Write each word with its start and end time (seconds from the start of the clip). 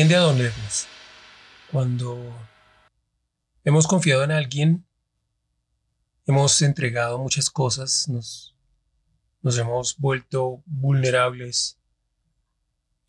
tiende 0.00 0.16
a 0.16 0.20
dolernos. 0.20 0.86
Cuando 1.70 2.34
hemos 3.64 3.86
confiado 3.86 4.24
en 4.24 4.30
alguien, 4.30 4.86
hemos 6.24 6.62
entregado 6.62 7.18
muchas 7.18 7.50
cosas, 7.50 8.08
nos, 8.08 8.56
nos 9.42 9.58
hemos 9.58 9.98
vuelto 9.98 10.62
vulnerables, 10.64 11.78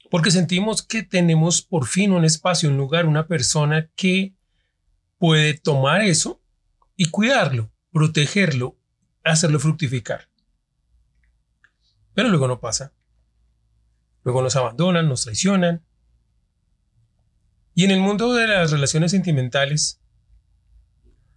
porque 0.09 0.31
sentimos 0.31 0.81
que 0.81 1.01
tenemos 1.01 1.61
por 1.61 1.87
fin 1.87 2.11
un 2.11 2.25
espacio, 2.25 2.67
un 2.67 2.75
lugar, 2.75 3.05
una 3.05 3.25
persona 3.25 3.89
que 3.95 4.35
puede 5.17 5.53
tomar 5.53 6.01
eso 6.01 6.41
y 6.97 7.09
cuidarlo, 7.09 7.71
protegerlo, 7.93 8.77
hacerlo 9.23 9.61
fructificar. 9.61 10.27
Pero 12.13 12.27
luego 12.27 12.49
no 12.49 12.59
pasa. 12.59 12.91
Luego 14.25 14.41
nos 14.41 14.57
abandonan, 14.57 15.07
nos 15.07 15.23
traicionan. 15.23 15.85
Y 17.73 17.85
en 17.85 17.91
el 17.91 17.99
mundo 17.99 18.33
de 18.33 18.47
las 18.47 18.71
relaciones 18.71 19.11
sentimentales, 19.11 19.99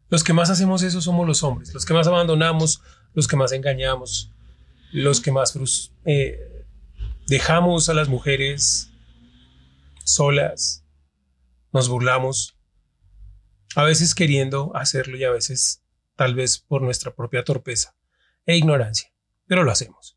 los 0.09 0.25
que 0.25 0.33
más 0.33 0.51
hacemos 0.51 0.83
eso 0.83 1.01
somos 1.01 1.27
los 1.27 1.43
hombres, 1.43 1.73
los 1.73 1.85
que 1.85 1.95
más 1.95 2.07
abandonamos, 2.07 2.83
los 3.15 3.29
que 3.29 3.37
más 3.37 3.53
engañamos, 3.53 4.31
los 4.93 5.21
que 5.21 5.33
más 5.33 5.59
eh, 6.05 6.65
dejamos 7.27 7.89
a 7.89 7.95
las 7.95 8.09
mujeres 8.09 8.91
solas, 10.05 10.85
nos 11.73 11.89
burlamos, 11.89 12.57
a 13.75 13.83
veces 13.83 14.15
queriendo 14.15 14.71
hacerlo 14.77 15.17
y 15.17 15.25
a 15.25 15.31
veces 15.31 15.83
tal 16.17 16.35
vez 16.35 16.59
por 16.59 16.83
nuestra 16.83 17.15
propia 17.15 17.45
torpeza 17.45 17.97
e 18.47 18.57
ignorancia, 18.57 19.13
pero 19.47 19.65
lo 19.65 19.73
hacemos. 19.73 20.17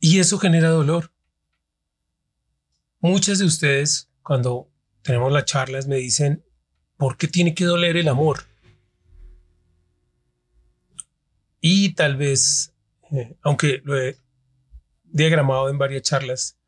Y 0.00 0.20
eso 0.20 0.38
genera 0.38 0.70
dolor. 0.70 1.12
Muchas 3.00 3.38
de 3.38 3.44
ustedes, 3.44 4.10
cuando 4.22 4.68
tenemos 5.02 5.32
las 5.32 5.44
charlas, 5.44 5.86
me 5.86 5.96
dicen, 5.96 6.44
¿por 6.96 7.16
qué 7.16 7.28
tiene 7.28 7.54
que 7.54 7.64
doler 7.64 7.96
el 7.96 8.08
amor? 8.08 8.40
Y 11.60 11.94
tal 11.94 12.16
vez, 12.16 12.74
eh, 13.12 13.36
aunque 13.42 13.80
lo 13.84 13.96
he 13.96 14.18
diagramado 15.04 15.68
en 15.68 15.78
varias 15.78 16.02
charlas, 16.02 16.58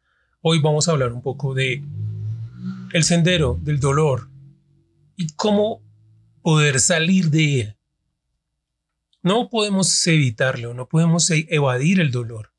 hoy 0.41 0.61
vamos 0.61 0.89
a 0.89 0.93
hablar 0.93 1.13
un 1.13 1.23
poco 1.23 1.53
de 1.55 1.83
el 2.93 3.05
sendero 3.05 3.59
del 3.61 3.81
dolor 3.81 4.29
y 5.17 5.29
cómo 5.35 5.83
poder 6.43 6.81
salir 6.81 7.31
de 7.31 7.61
él. 7.61 7.77
No 9.23 9.51
podemos 9.51 10.07
evitarlo, 10.07 10.75
no 10.75 10.89
podemos 10.89 11.29
e-, 11.31 11.47
evadir 11.51 12.01
el 12.01 12.11
dolor. 12.11 12.53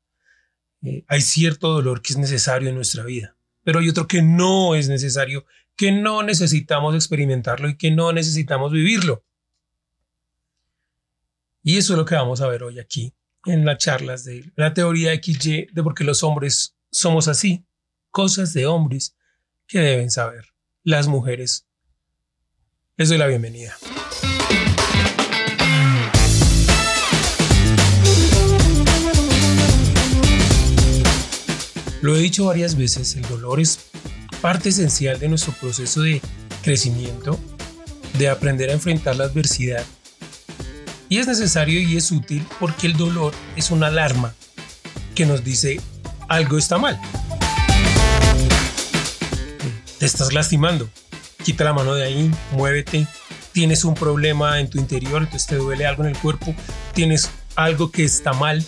Eh, 0.82 1.04
hay 1.08 1.20
cierto 1.20 1.72
dolor 1.72 2.02
que 2.02 2.12
es 2.12 2.18
necesario 2.18 2.68
en 2.68 2.76
nuestra 2.76 3.04
vida, 3.04 3.36
pero 3.64 3.80
hay 3.80 3.88
otro 3.88 4.06
que 4.06 4.22
no 4.22 4.74
es 4.74 4.88
necesario, 4.88 5.44
que 5.76 5.92
no 5.92 6.22
necesitamos 6.22 6.94
experimentarlo 6.94 7.68
y 7.68 7.76
que 7.76 7.90
no 7.90 8.12
necesitamos 8.12 8.72
vivirlo. 8.72 9.24
Y 11.62 11.76
eso 11.76 11.92
es 11.92 11.98
lo 11.98 12.04
que 12.04 12.14
vamos 12.14 12.40
a 12.40 12.48
ver 12.48 12.64
hoy 12.64 12.80
aquí 12.80 13.14
en 13.46 13.64
las 13.64 13.78
charlas 13.78 14.24
de 14.24 14.52
la 14.56 14.74
teoría 14.74 15.14
XY 15.14 15.68
de 15.72 15.82
por 15.82 15.94
qué 15.94 16.04
los 16.04 16.22
hombres 16.22 16.76
somos 16.90 17.28
así, 17.28 17.64
cosas 18.10 18.52
de 18.52 18.66
hombres 18.66 19.16
que 19.66 19.78
deben 19.78 20.10
saber 20.10 20.46
las 20.82 21.06
mujeres. 21.08 21.66
Les 22.96 23.08
doy 23.08 23.18
la 23.18 23.26
bienvenida. 23.26 23.76
Lo 32.02 32.16
he 32.16 32.18
dicho 32.18 32.46
varias 32.46 32.74
veces, 32.74 33.14
el 33.14 33.22
dolor 33.22 33.60
es 33.60 33.78
parte 34.40 34.70
esencial 34.70 35.20
de 35.20 35.28
nuestro 35.28 35.52
proceso 35.52 36.00
de 36.02 36.20
crecimiento, 36.60 37.38
de 38.18 38.28
aprender 38.28 38.70
a 38.70 38.72
enfrentar 38.72 39.14
la 39.14 39.24
adversidad. 39.24 39.84
Y 41.08 41.18
es 41.18 41.28
necesario 41.28 41.80
y 41.80 41.96
es 41.96 42.10
útil 42.10 42.44
porque 42.58 42.88
el 42.88 42.96
dolor 42.96 43.32
es 43.54 43.70
una 43.70 43.86
alarma 43.86 44.34
que 45.14 45.26
nos 45.26 45.44
dice 45.44 45.80
algo 46.28 46.58
está 46.58 46.76
mal. 46.76 47.00
Te 50.00 50.04
estás 50.04 50.32
lastimando. 50.32 50.88
Quita 51.44 51.62
la 51.62 51.72
mano 51.72 51.94
de 51.94 52.02
ahí, 52.02 52.30
muévete. 52.50 53.06
Tienes 53.52 53.84
un 53.84 53.94
problema 53.94 54.58
en 54.58 54.68
tu 54.68 54.78
interior, 54.78 55.22
entonces 55.22 55.46
te 55.46 55.54
duele 55.54 55.86
algo 55.86 56.02
en 56.02 56.08
el 56.08 56.18
cuerpo, 56.18 56.52
tienes 56.94 57.30
algo 57.54 57.92
que 57.92 58.02
está 58.02 58.32
mal, 58.32 58.64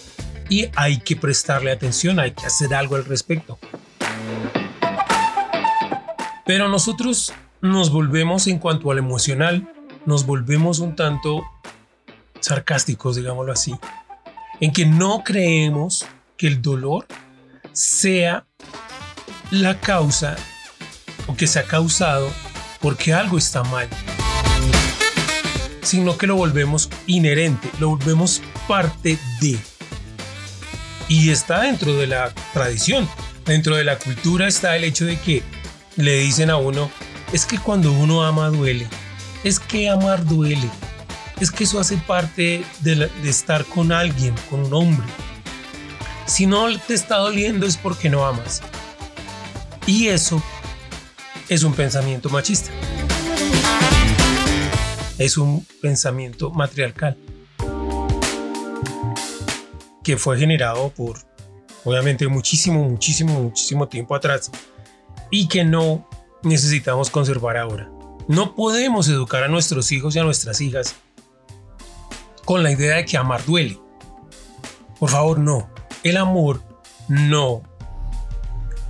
y 0.49 0.67
hay 0.77 0.99
que 0.99 1.17
prestarle 1.17 1.73
atención, 1.73 2.19
hay 2.19 2.33
que 2.33 2.47
hacer 2.47 2.75
algo 2.75 2.97
al 2.97 3.05
respecto. 3.05 3.59
Pero 6.47 6.69
nosotros 6.69 7.33
nos 7.61 7.91
volvemos 7.91 8.47
en 8.47 8.59
cuanto 8.59 8.91
al 8.91 8.99
emocional, 8.99 9.73
nos 10.05 10.27
volvemos 10.27 10.81
un 10.81 10.95
tanto 10.95 11.43
sarcásticos, 12.41 13.17
digámoslo 13.17 13.53
así, 13.53 13.75
en 14.61 14.73
que 14.73 14.85
no 14.85 15.25
creemos 15.25 16.07
que 16.37 16.47
el 16.47 16.61
dolor 16.61 17.07
sea 17.73 18.47
la 19.51 19.81
causa 19.81 20.37
o 21.27 21.37
que 21.37 21.47
se 21.47 21.59
ha 21.59 21.65
causado 21.65 22.31
porque 22.81 23.15
algo 23.15 23.39
está 23.39 23.65
mal, 23.65 23.89
sino 25.81 26.19
que 26.19 26.27
lo 26.27 26.37
volvemos 26.37 26.91
inherente, 27.07 27.71
lo 27.81 27.91
volvemos 27.91 28.43
parte 28.69 29.19
de 29.41 29.59
y 31.09 31.31
está 31.31 31.63
dentro 31.63 31.95
de 31.97 32.07
la 32.07 32.33
tradición, 32.53 33.09
dentro 33.45 33.77
de 33.77 33.85
la 33.85 33.99
cultura 33.99 34.49
está 34.49 34.77
el 34.77 34.85
hecho 34.85 35.05
de 35.05 35.19
que 35.19 35.43
le 35.97 36.19
dicen 36.19 36.51
a 36.51 36.57
uno, 36.57 36.91
es 37.33 37.47
que 37.47 37.59
cuando 37.59 37.93
uno 37.93 38.25
ama 38.25 38.49
duele, 38.49 38.87
es 39.43 39.61
que 39.61 39.89
amar 39.89 40.25
duele, 40.25 40.69
es 41.41 41.51
que 41.51 41.65
eso 41.65 41.79
hace 41.79 41.97
parte 41.97 42.65
de, 42.81 43.11
estar 43.25 43.65
con 43.65 43.93
alguien, 43.93 44.35
con 44.49 44.65
un 44.65 44.75
hombre. 44.75 45.07
Si 46.27 46.47
no 46.47 46.67
te 46.79 46.95
está 46.95 47.19
doliendo 47.19 47.67
es 47.67 47.77
porque 47.77 48.09
no 48.09 48.25
amas. 48.25 48.63
Y 49.87 50.09
eso 50.09 50.43
es 51.49 51.63
un 51.63 51.75
pensamiento 51.75 52.31
machista. 52.31 52.71
Es 55.19 55.37
un 55.37 55.67
pensamiento 55.83 56.51
matriarcal 56.51 57.17
que 60.05 60.17
fue 60.17 60.39
generado 60.39 60.91
por, 60.91 61.19
obviamente, 61.85 62.29
muchísimo, 62.29 62.85
muchísimo, 62.85 63.41
muchísimo 63.41 63.89
tiempo 63.89 64.15
atrás 64.15 64.51
y 65.31 65.49
que 65.49 65.65
no 65.65 66.09
necesitamos 66.43 67.11
conservar 67.11 67.57
ahora. 67.57 67.91
No 68.29 68.55
podemos 68.55 69.09
educar 69.09 69.43
a 69.43 69.49
nuestros 69.49 69.91
hijos 69.91 70.15
y 70.15 70.19
a 70.21 70.25
nuestras 70.25 70.61
hijas 70.61 70.95
con 72.45 72.63
la 72.63 72.71
idea 72.71 72.97
de 72.97 73.05
que 73.05 73.17
amar 73.17 73.45
duele. 73.45 73.81
Por 74.99 75.11
favor, 75.11 75.39
no. 75.39 75.69
El 76.03 76.19
amor 76.19 76.63
no 77.09 77.63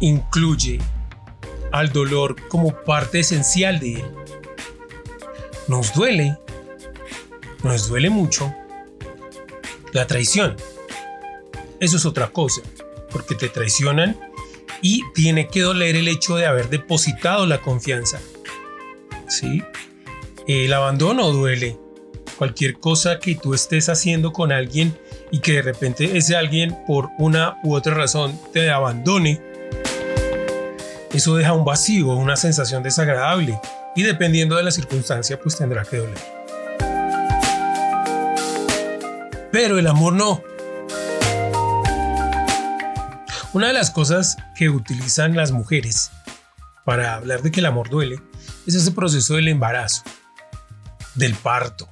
incluye 0.00 0.80
al 1.72 1.92
dolor 1.92 2.36
como 2.48 2.74
parte 2.82 3.20
esencial 3.20 3.78
de 3.78 3.94
él. 3.94 4.04
Nos 5.68 5.94
duele, 5.94 6.38
nos 7.62 7.88
duele 7.88 8.10
mucho 8.10 8.52
la 9.92 10.06
traición. 10.06 10.56
Eso 11.84 11.98
es 11.98 12.06
otra 12.06 12.28
cosa, 12.28 12.62
porque 13.10 13.34
te 13.34 13.50
traicionan 13.50 14.18
y 14.80 15.02
tiene 15.12 15.48
que 15.48 15.60
doler 15.60 15.96
el 15.96 16.08
hecho 16.08 16.34
de 16.34 16.46
haber 16.46 16.70
depositado 16.70 17.44
la 17.44 17.60
confianza. 17.60 18.20
¿Sí? 19.28 19.62
El 20.48 20.72
abandono 20.72 21.30
duele. 21.30 21.78
Cualquier 22.38 22.80
cosa 22.80 23.18
que 23.18 23.34
tú 23.34 23.52
estés 23.52 23.90
haciendo 23.90 24.32
con 24.32 24.50
alguien 24.50 24.98
y 25.30 25.40
que 25.40 25.52
de 25.52 25.62
repente 25.62 26.16
ese 26.16 26.36
alguien 26.36 26.74
por 26.86 27.10
una 27.18 27.58
u 27.62 27.74
otra 27.74 27.92
razón 27.92 28.40
te 28.54 28.70
abandone, 28.70 29.42
eso 31.12 31.36
deja 31.36 31.52
un 31.52 31.66
vacío, 31.66 32.14
una 32.14 32.36
sensación 32.36 32.82
desagradable 32.82 33.60
y 33.94 34.04
dependiendo 34.04 34.56
de 34.56 34.62
la 34.62 34.70
circunstancia 34.70 35.38
pues 35.38 35.58
tendrá 35.58 35.84
que 35.84 35.98
doler. 35.98 36.18
Pero 39.52 39.78
el 39.78 39.86
amor 39.86 40.14
no. 40.14 40.53
Una 43.54 43.68
de 43.68 43.72
las 43.72 43.92
cosas 43.92 44.36
que 44.56 44.68
utilizan 44.68 45.36
las 45.36 45.52
mujeres 45.52 46.10
para 46.84 47.14
hablar 47.14 47.40
de 47.40 47.52
que 47.52 47.60
el 47.60 47.66
amor 47.66 47.88
duele 47.88 48.20
es 48.66 48.74
ese 48.74 48.90
proceso 48.90 49.34
del 49.34 49.46
embarazo, 49.46 50.02
del 51.14 51.36
parto. 51.36 51.88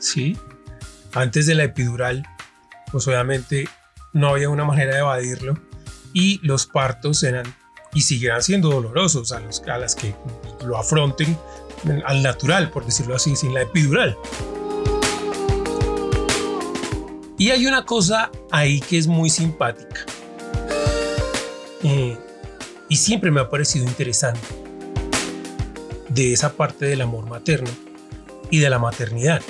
¿Sí? 0.00 0.36
Antes 1.14 1.46
de 1.46 1.54
la 1.54 1.62
epidural, 1.62 2.26
pues 2.90 3.06
obviamente 3.06 3.68
no 4.12 4.30
había 4.30 4.48
una 4.48 4.64
manera 4.64 4.94
de 4.94 4.98
evadirlo 5.02 5.56
y 6.12 6.44
los 6.44 6.66
partos 6.66 7.22
eran 7.22 7.54
y 7.94 8.00
seguirán 8.00 8.42
siendo 8.42 8.68
dolorosos 8.68 9.30
a, 9.30 9.36
a 9.38 9.78
las 9.78 9.94
que 9.94 10.16
lo 10.66 10.76
afronten 10.76 11.38
al 12.04 12.24
natural, 12.24 12.70
por 12.70 12.84
decirlo 12.84 13.14
así, 13.14 13.36
sin 13.36 13.54
la 13.54 13.62
epidural. 13.62 14.16
Y 17.38 17.50
hay 17.50 17.68
una 17.68 17.84
cosa 17.84 18.32
ahí 18.50 18.80
que 18.80 18.98
es 18.98 19.06
muy 19.06 19.30
simpática 19.30 20.06
y 21.82 22.96
siempre 22.96 23.30
me 23.30 23.40
ha 23.40 23.48
parecido 23.48 23.86
interesante 23.86 24.46
de 26.08 26.32
esa 26.32 26.52
parte 26.52 26.86
del 26.86 27.00
amor 27.00 27.26
materno 27.26 27.70
y 28.50 28.58
de 28.58 28.70
la 28.70 28.78
maternidad. 28.78 29.40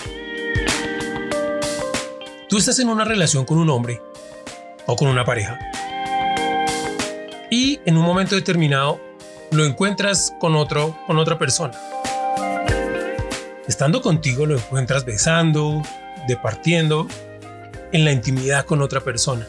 Tú 2.48 2.58
estás 2.58 2.78
en 2.78 2.88
una 2.88 3.04
relación 3.04 3.44
con 3.44 3.58
un 3.58 3.70
hombre 3.70 4.00
o 4.86 4.94
con 4.96 5.08
una 5.08 5.24
pareja 5.24 5.58
y 7.50 7.80
en 7.84 7.96
un 7.96 8.04
momento 8.04 8.34
determinado 8.34 9.00
lo 9.50 9.64
encuentras 9.64 10.34
con 10.40 10.54
otro 10.54 10.96
con 11.06 11.18
otra 11.18 11.38
persona. 11.38 11.74
Estando 13.66 14.02
contigo 14.02 14.46
lo 14.46 14.56
encuentras 14.56 15.04
besando, 15.04 15.82
departiendo 16.28 17.08
en 17.92 18.04
la 18.04 18.12
intimidad 18.12 18.64
con 18.64 18.82
otra 18.82 19.00
persona. 19.00 19.46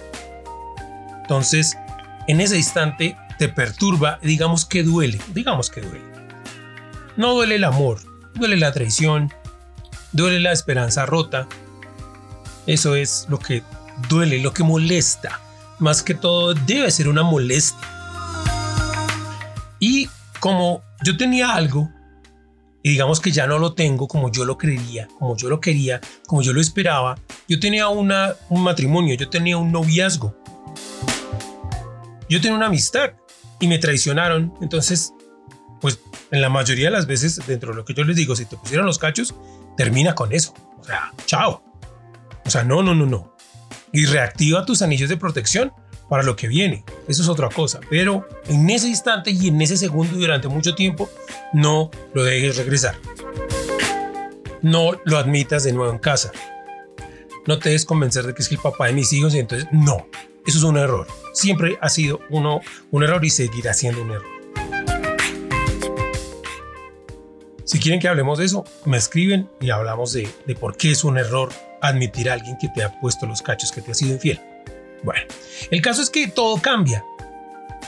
Entonces, 1.22 1.78
en 2.28 2.42
ese 2.42 2.58
instante 2.58 3.18
te 3.38 3.50
perturba, 3.50 4.20
digamos 4.22 4.66
que 4.66 4.84
duele, 4.84 5.20
digamos 5.34 5.70
que 5.70 5.82
duele. 5.82 6.14
No 7.18 7.34
duele 7.34 7.56
el 7.56 7.64
amor, 7.64 8.00
duele 8.34 8.58
la 8.58 8.72
traición, 8.72 9.32
duele 10.12 10.40
la 10.40 10.52
esperanza 10.52 11.06
rota. 11.06 11.48
Eso 12.66 12.96
es 12.96 13.28
lo 13.30 13.40
que 13.40 13.64
duele, 14.10 14.40
lo 14.40 14.54
que 14.54 14.64
molesta. 14.64 15.40
Más 15.80 16.02
que 16.02 16.14
todo 16.14 16.54
debe 16.54 16.90
ser 16.92 17.08
una 17.08 17.24
molestia. 17.24 17.88
Y 19.80 20.10
como 20.40 20.82
yo 21.04 21.18
tenía 21.18 21.54
algo, 21.54 21.92
y 22.82 22.90
digamos 22.92 23.20
que 23.20 23.32
ya 23.32 23.48
no 23.48 23.60
lo 23.60 23.74
tengo 23.74 24.08
como 24.08 24.32
yo 24.32 24.46
lo 24.46 24.58
creía, 24.58 25.08
como 25.20 25.36
yo 25.38 25.50
lo 25.50 25.60
quería, 25.60 26.02
como 26.28 26.42
yo 26.42 26.54
lo 26.54 26.62
esperaba, 26.62 27.18
yo 27.48 27.60
tenía 27.60 27.88
un 27.90 28.08
matrimonio, 28.50 29.16
yo 29.16 29.30
tenía 29.30 29.58
un 29.58 29.72
noviazgo, 29.72 30.36
yo 32.30 32.42
tenía 32.42 32.58
una 32.58 32.68
amistad 32.68 33.12
y 33.60 33.68
me 33.68 33.80
traicionaron. 33.80 34.54
Entonces, 34.62 35.14
pues 35.82 36.00
en 36.32 36.42
la 36.42 36.50
mayoría 36.50 36.86
de 36.86 36.92
las 36.92 37.08
veces, 37.08 37.42
dentro 37.46 37.72
de 37.72 37.78
lo 37.78 37.86
que 37.86 37.94
yo 37.94 38.04
les 38.04 38.16
digo, 38.16 38.36
si 38.36 38.46
te 38.46 38.58
pusieron 38.58 38.86
los 38.86 39.00
cachos, 39.00 39.36
termina 39.78 40.16
con 40.16 40.34
eso. 40.34 40.54
O 40.80 40.84
sea, 40.84 41.14
chao. 41.26 41.64
O 42.46 42.50
sea, 42.50 42.64
no, 42.64 42.84
no, 42.84 42.94
no, 42.96 43.06
no. 43.06 43.36
Y 43.92 44.06
reactiva 44.06 44.66
tus 44.66 44.82
anillos 44.82 45.10
de 45.10 45.18
protección 45.18 45.72
para 46.10 46.24
lo 46.24 46.36
que 46.36 46.48
viene. 46.48 46.84
Eso 47.08 47.22
es 47.22 47.30
otra 47.30 47.50
cosa. 47.50 47.80
Pero 47.90 48.28
en 48.48 48.70
ese 48.70 48.88
instante 48.88 49.32
y 49.32 49.48
en 49.48 49.62
ese 49.62 49.78
segundo 49.78 50.16
y 50.16 50.22
durante 50.22 50.48
mucho 50.48 50.76
tiempo, 50.76 51.10
no 51.54 51.92
lo 52.14 52.24
dejes 52.24 52.58
regresar. 52.58 52.96
No 54.62 54.92
lo 55.06 55.18
admitas 55.18 55.64
de 55.64 55.74
nuevo 55.74 55.92
en 55.92 56.00
casa. 56.00 56.32
No 57.46 57.60
te 57.60 57.70
des 57.70 57.86
convencer 57.86 58.26
de 58.26 58.34
que 58.34 58.42
es 58.42 58.52
el 58.52 58.58
papá 58.58 58.88
de 58.88 58.94
mis 58.94 59.12
hijos 59.12 59.36
y 59.36 59.40
entonces 59.40 59.68
no. 59.72 60.08
Eso 60.46 60.58
es 60.58 60.64
un 60.64 60.78
error. 60.78 61.08
Siempre 61.34 61.78
ha 61.82 61.90
sido 61.90 62.20
uno, 62.30 62.62
un 62.92 63.04
error 63.04 63.24
y 63.24 63.30
seguirá 63.30 63.74
siendo 63.74 64.02
un 64.02 64.12
error. 64.12 64.34
Si 67.64 67.80
quieren 67.80 68.00
que 68.00 68.10
hablemos 68.10 68.40
de 68.40 68.46
eso, 68.46 68.66
me 68.86 68.98
escriben 68.98 69.50
y 69.62 69.70
hablamos 69.70 70.12
de, 70.12 70.30
de 70.46 70.56
por 70.56 70.76
qué 70.76 70.92
es 70.92 71.04
un 71.04 71.18
error 71.18 71.50
admitir 71.82 72.30
a 72.30 72.34
alguien 72.34 72.58
que 72.58 72.68
te 72.70 72.84
ha 72.84 73.00
puesto 73.00 73.26
los 73.26 73.42
cachos, 73.42 73.72
que 73.72 73.82
te 73.82 73.92
ha 73.92 73.96
sido 73.96 74.14
infiel. 74.14 74.40
Bueno, 75.02 75.22
el 75.72 75.82
caso 75.82 76.02
es 76.02 76.10
que 76.10 76.28
todo 76.28 76.62
cambia. 76.62 77.04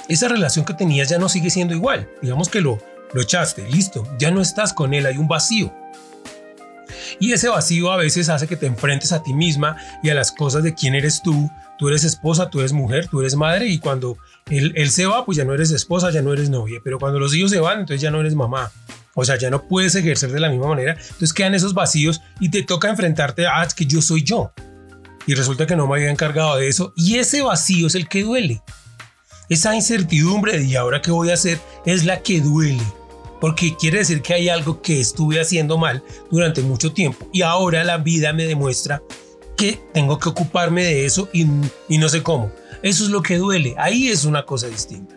Esa 0.07 0.27
relación 0.27 0.65
que 0.65 0.73
tenías 0.73 1.09
ya 1.09 1.17
no 1.17 1.29
sigue 1.29 1.49
siendo 1.49 1.73
igual. 1.73 2.09
Digamos 2.21 2.47
que 2.47 2.61
lo, 2.61 2.79
lo 3.13 3.21
echaste, 3.21 3.67
listo, 3.69 4.07
ya 4.17 4.31
no 4.31 4.41
estás 4.41 4.73
con 4.73 4.93
él, 4.93 5.05
hay 5.05 5.17
un 5.17 5.27
vacío. 5.27 5.73
Y 7.19 7.33
ese 7.33 7.49
vacío 7.49 7.91
a 7.91 7.97
veces 7.97 8.29
hace 8.29 8.47
que 8.47 8.55
te 8.55 8.65
enfrentes 8.65 9.11
a 9.11 9.23
ti 9.23 9.33
misma 9.33 9.77
y 10.03 10.09
a 10.09 10.15
las 10.15 10.31
cosas 10.31 10.63
de 10.63 10.73
quién 10.73 10.95
eres 10.95 11.21
tú. 11.21 11.49
Tú 11.77 11.89
eres 11.89 12.03
esposa, 12.03 12.49
tú 12.49 12.59
eres 12.59 12.71
mujer, 12.71 13.07
tú 13.07 13.19
eres 13.19 13.35
madre 13.35 13.67
y 13.67 13.79
cuando 13.79 14.17
él, 14.49 14.71
él 14.75 14.89
se 14.91 15.05
va, 15.05 15.25
pues 15.25 15.37
ya 15.37 15.43
no 15.43 15.53
eres 15.53 15.71
esposa, 15.71 16.09
ya 16.11 16.21
no 16.21 16.31
eres 16.31 16.49
novia. 16.49 16.79
Pero 16.83 16.99
cuando 16.99 17.19
los 17.19 17.35
hijos 17.35 17.51
se 17.51 17.59
van, 17.59 17.79
entonces 17.79 18.01
ya 18.01 18.11
no 18.11 18.21
eres 18.21 18.35
mamá. 18.35 18.71
O 19.15 19.23
sea, 19.23 19.37
ya 19.37 19.49
no 19.49 19.67
puedes 19.67 19.95
ejercer 19.95 20.31
de 20.31 20.39
la 20.39 20.49
misma 20.49 20.67
manera. 20.67 20.93
Entonces 20.93 21.33
quedan 21.33 21.55
esos 21.55 21.73
vacíos 21.73 22.21
y 22.39 22.49
te 22.49 22.63
toca 22.63 22.89
enfrentarte 22.89 23.47
a, 23.47 23.61
ah, 23.61 23.63
es 23.63 23.73
que 23.73 23.85
yo 23.85 24.01
soy 24.01 24.23
yo. 24.23 24.51
Y 25.25 25.33
resulta 25.33 25.65
que 25.65 25.75
no 25.75 25.87
me 25.87 25.95
había 25.95 26.11
encargado 26.11 26.57
de 26.57 26.67
eso. 26.67 26.93
Y 26.95 27.15
ese 27.17 27.41
vacío 27.41 27.87
es 27.87 27.95
el 27.95 28.07
que 28.07 28.23
duele. 28.23 28.61
Esa 29.49 29.75
incertidumbre 29.75 30.57
de 30.57 30.65
¿y 30.65 30.75
ahora 30.75 31.01
qué 31.01 31.11
voy 31.11 31.29
a 31.29 31.35
hacer? 31.35 31.59
Es 31.85 32.03
la 32.03 32.21
que 32.21 32.41
duele. 32.41 32.83
Porque 33.39 33.75
quiere 33.77 33.99
decir 33.99 34.21
que 34.21 34.33
hay 34.33 34.49
algo 34.49 34.81
que 34.81 34.99
estuve 34.99 35.39
haciendo 35.39 35.77
mal 35.77 36.03
durante 36.29 36.61
mucho 36.61 36.91
tiempo. 36.91 37.29
Y 37.31 37.41
ahora 37.41 37.83
la 37.83 37.97
vida 37.97 38.33
me 38.33 38.45
demuestra 38.45 39.01
que 39.55 39.79
tengo 39.93 40.19
que 40.19 40.29
ocuparme 40.29 40.83
de 40.83 41.05
eso 41.05 41.29
y, 41.33 41.47
y 41.87 41.97
no 41.97 42.09
sé 42.09 42.23
cómo. 42.23 42.51
Eso 42.81 43.03
es 43.03 43.09
lo 43.09 43.21
que 43.21 43.37
duele. 43.37 43.75
Ahí 43.77 44.09
es 44.09 44.25
una 44.25 44.45
cosa 44.45 44.67
distinta. 44.67 45.15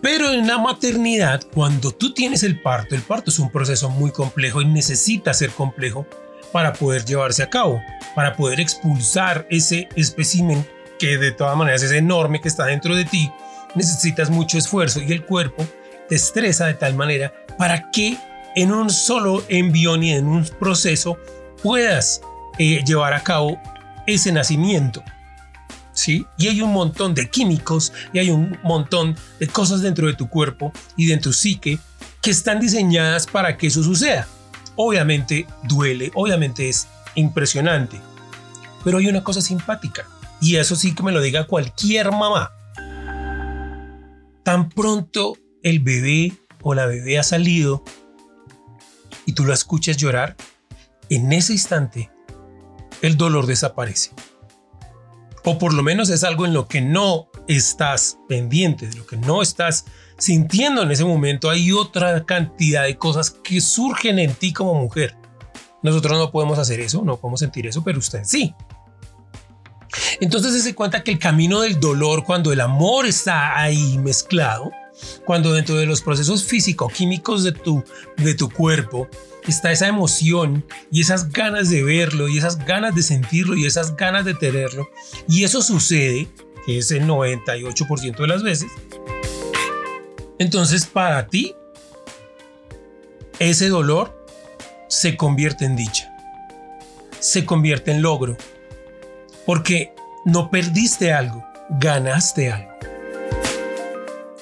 Pero 0.00 0.30
en 0.30 0.46
la 0.46 0.58
maternidad, 0.58 1.42
cuando 1.54 1.90
tú 1.90 2.12
tienes 2.12 2.42
el 2.42 2.60
parto, 2.60 2.94
el 2.94 3.00
parto 3.00 3.30
es 3.30 3.38
un 3.38 3.50
proceso 3.50 3.88
muy 3.88 4.10
complejo 4.10 4.60
y 4.60 4.66
necesita 4.66 5.32
ser 5.32 5.50
complejo 5.50 6.06
para 6.52 6.74
poder 6.74 7.04
llevarse 7.04 7.42
a 7.42 7.48
cabo, 7.48 7.82
para 8.14 8.36
poder 8.36 8.60
expulsar 8.60 9.46
ese 9.50 9.88
espécimen 9.96 10.64
que 10.98 11.16
de 11.16 11.32
todas 11.32 11.56
maneras 11.56 11.82
es 11.82 11.90
enorme 11.90 12.40
que 12.40 12.48
está 12.48 12.66
dentro 12.66 12.94
de 12.94 13.06
ti, 13.06 13.32
necesitas 13.74 14.30
mucho 14.30 14.58
esfuerzo 14.58 15.00
y 15.00 15.10
el 15.10 15.24
cuerpo 15.24 15.66
te 16.08 16.14
estresa 16.14 16.66
de 16.66 16.74
tal 16.74 16.94
manera 16.94 17.32
para 17.58 17.90
que 17.90 18.16
en 18.54 18.72
un 18.72 18.90
solo 18.90 19.42
envión 19.48 20.02
y 20.02 20.12
en 20.12 20.26
un 20.26 20.44
proceso 20.60 21.18
puedas 21.64 22.20
eh, 22.58 22.84
llevar 22.84 23.14
a 23.14 23.22
cabo 23.22 23.58
ese 24.06 24.30
nacimiento. 24.30 25.02
¿sí? 25.94 26.26
Y 26.36 26.48
hay 26.48 26.60
un 26.60 26.74
montón 26.74 27.14
de 27.14 27.30
químicos 27.30 27.90
y 28.12 28.18
hay 28.18 28.28
un 28.28 28.58
montón 28.62 29.16
de 29.40 29.46
cosas 29.46 29.80
dentro 29.80 30.06
de 30.06 30.12
tu 30.12 30.28
cuerpo 30.28 30.74
y 30.94 31.06
de 31.06 31.16
tu 31.16 31.32
psique 31.32 31.78
que 32.20 32.30
están 32.30 32.60
diseñadas 32.60 33.26
para 33.26 33.56
que 33.56 33.68
eso 33.68 33.82
suceda. 33.82 34.28
Obviamente 34.76 35.46
duele, 35.62 36.12
obviamente 36.14 36.68
es 36.68 36.86
impresionante, 37.14 37.98
pero 38.84 38.98
hay 38.98 39.06
una 39.06 39.24
cosa 39.24 39.40
simpática 39.40 40.06
y 40.42 40.56
eso 40.56 40.76
sí 40.76 40.94
que 40.94 41.02
me 41.02 41.12
lo 41.12 41.22
diga 41.22 41.46
cualquier 41.46 42.10
mamá. 42.10 42.50
Tan 44.42 44.68
pronto 44.68 45.38
el 45.62 45.80
bebé 45.80 46.36
o 46.60 46.74
la 46.74 46.84
bebé 46.84 47.18
ha 47.18 47.22
salido 47.22 47.82
y 49.24 49.32
tú 49.32 49.46
la 49.46 49.54
escuchas 49.54 49.96
llorar, 49.96 50.36
en 51.10 51.32
ese 51.32 51.52
instante 51.52 52.10
el 53.02 53.16
dolor 53.16 53.46
desaparece 53.46 54.12
o 55.44 55.58
por 55.58 55.74
lo 55.74 55.82
menos 55.82 56.08
es 56.08 56.24
algo 56.24 56.46
en 56.46 56.54
lo 56.54 56.66
que 56.66 56.80
no 56.80 57.28
estás 57.46 58.18
pendiente, 58.28 58.88
de 58.88 58.96
lo 58.96 59.06
que 59.06 59.18
no 59.18 59.42
estás 59.42 59.84
sintiendo 60.18 60.82
en 60.82 60.90
ese 60.90 61.04
momento, 61.04 61.50
hay 61.50 61.70
otra 61.70 62.24
cantidad 62.24 62.84
de 62.84 62.96
cosas 62.96 63.30
que 63.30 63.60
surgen 63.60 64.18
en 64.18 64.34
ti 64.34 64.52
como 64.52 64.74
mujer. 64.74 65.16
Nosotros 65.82 66.18
no 66.18 66.30
podemos 66.30 66.58
hacer 66.58 66.80
eso, 66.80 67.02
no 67.04 67.18
podemos 67.18 67.40
sentir 67.40 67.66
eso, 67.66 67.84
pero 67.84 67.98
usted 67.98 68.22
sí. 68.24 68.54
Entonces 70.20 70.62
se 70.62 70.74
cuenta 70.74 71.04
que 71.04 71.10
el 71.10 71.18
camino 71.18 71.60
del 71.60 71.78
dolor, 71.78 72.24
cuando 72.24 72.52
el 72.52 72.60
amor 72.60 73.06
está 73.06 73.60
ahí 73.60 73.98
mezclado, 73.98 74.70
cuando 75.26 75.52
dentro 75.52 75.74
de 75.74 75.84
los 75.84 76.00
procesos 76.00 76.44
físico-químicos 76.44 77.44
de 77.44 77.52
tu, 77.52 77.84
de 78.16 78.34
tu 78.34 78.48
cuerpo 78.48 79.08
está 79.50 79.72
esa 79.72 79.88
emoción 79.88 80.64
y 80.90 81.00
esas 81.00 81.30
ganas 81.30 81.70
de 81.70 81.82
verlo 81.82 82.28
y 82.28 82.38
esas 82.38 82.64
ganas 82.64 82.94
de 82.94 83.02
sentirlo 83.02 83.56
y 83.56 83.66
esas 83.66 83.96
ganas 83.96 84.24
de 84.24 84.34
tenerlo. 84.34 84.88
Y 85.28 85.44
eso 85.44 85.62
sucede, 85.62 86.28
que 86.66 86.78
es 86.78 86.90
el 86.90 87.06
98% 87.06 88.16
de 88.16 88.26
las 88.26 88.42
veces. 88.42 88.70
Entonces 90.38 90.86
para 90.86 91.26
ti, 91.26 91.54
ese 93.38 93.68
dolor 93.68 94.26
se 94.88 95.16
convierte 95.16 95.64
en 95.64 95.76
dicha, 95.76 96.14
se 97.20 97.44
convierte 97.44 97.90
en 97.90 98.02
logro, 98.02 98.36
porque 99.46 99.92
no 100.24 100.50
perdiste 100.50 101.12
algo, 101.12 101.44
ganaste 101.80 102.50
algo. 102.50 102.70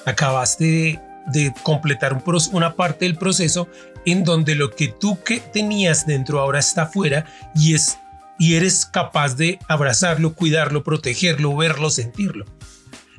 Acabaste 0.05 0.63
de 0.65 1.13
de 1.25 1.53
completar 1.63 2.21
una 2.51 2.75
parte 2.75 3.05
del 3.05 3.15
proceso 3.15 3.67
en 4.05 4.23
donde 4.23 4.55
lo 4.55 4.71
que 4.71 4.87
tú 4.87 5.21
que 5.23 5.39
tenías 5.39 6.05
dentro 6.05 6.39
ahora 6.39 6.59
está 6.59 6.83
afuera 6.83 7.25
y 7.55 7.73
es 7.73 7.97
y 8.39 8.55
eres 8.55 8.85
capaz 8.85 9.35
de 9.35 9.59
abrazarlo, 9.67 10.33
cuidarlo, 10.33 10.83
protegerlo, 10.83 11.55
verlo, 11.55 11.89
sentirlo. 11.89 12.45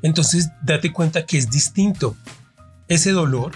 Entonces, 0.02 0.50
date 0.62 0.92
cuenta 0.92 1.24
que 1.24 1.38
es 1.38 1.50
distinto 1.50 2.16
ese 2.88 3.12
dolor 3.12 3.52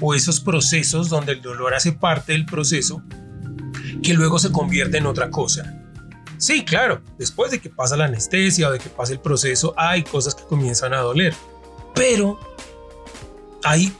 o 0.00 0.14
esos 0.14 0.40
procesos 0.40 1.10
donde 1.10 1.32
el 1.32 1.42
dolor 1.42 1.74
hace 1.74 1.92
parte 1.92 2.32
del 2.32 2.46
proceso 2.46 3.02
que 4.02 4.14
luego 4.14 4.38
se 4.38 4.50
convierte 4.50 4.98
en 4.98 5.06
otra 5.06 5.30
cosa. 5.30 5.76
Sí, 6.38 6.64
claro, 6.64 7.02
después 7.18 7.50
de 7.50 7.60
que 7.60 7.68
pasa 7.68 7.98
la 7.98 8.06
anestesia 8.06 8.68
o 8.68 8.72
de 8.72 8.78
que 8.78 8.88
pasa 8.88 9.12
el 9.12 9.20
proceso, 9.20 9.74
hay 9.76 10.02
cosas 10.02 10.34
que 10.34 10.44
comienzan 10.44 10.94
a 10.94 11.00
doler. 11.00 11.34
Pero 11.94 12.40
hay 13.62 13.92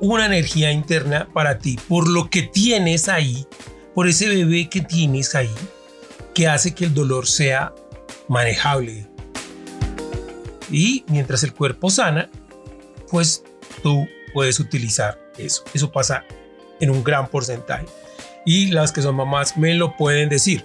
una 0.00 0.26
energía 0.26 0.72
interna 0.72 1.28
para 1.32 1.58
ti, 1.58 1.78
por 1.88 2.08
lo 2.08 2.30
que 2.30 2.42
tienes 2.42 3.08
ahí, 3.08 3.46
por 3.94 4.08
ese 4.08 4.28
bebé 4.28 4.68
que 4.68 4.80
tienes 4.80 5.34
ahí, 5.34 5.54
que 6.34 6.48
hace 6.48 6.74
que 6.74 6.86
el 6.86 6.94
dolor 6.94 7.26
sea 7.26 7.74
manejable. 8.28 9.06
Y 10.70 11.04
mientras 11.08 11.42
el 11.42 11.52
cuerpo 11.52 11.90
sana, 11.90 12.30
pues 13.10 13.44
tú 13.82 14.06
puedes 14.32 14.60
utilizar 14.60 15.18
eso. 15.36 15.64
Eso 15.74 15.90
pasa 15.90 16.24
en 16.80 16.90
un 16.90 17.04
gran 17.04 17.28
porcentaje. 17.28 17.86
Y 18.46 18.68
las 18.68 18.92
que 18.92 19.02
son 19.02 19.16
mamás 19.16 19.56
me 19.56 19.74
lo 19.74 19.96
pueden 19.96 20.28
decir. 20.28 20.64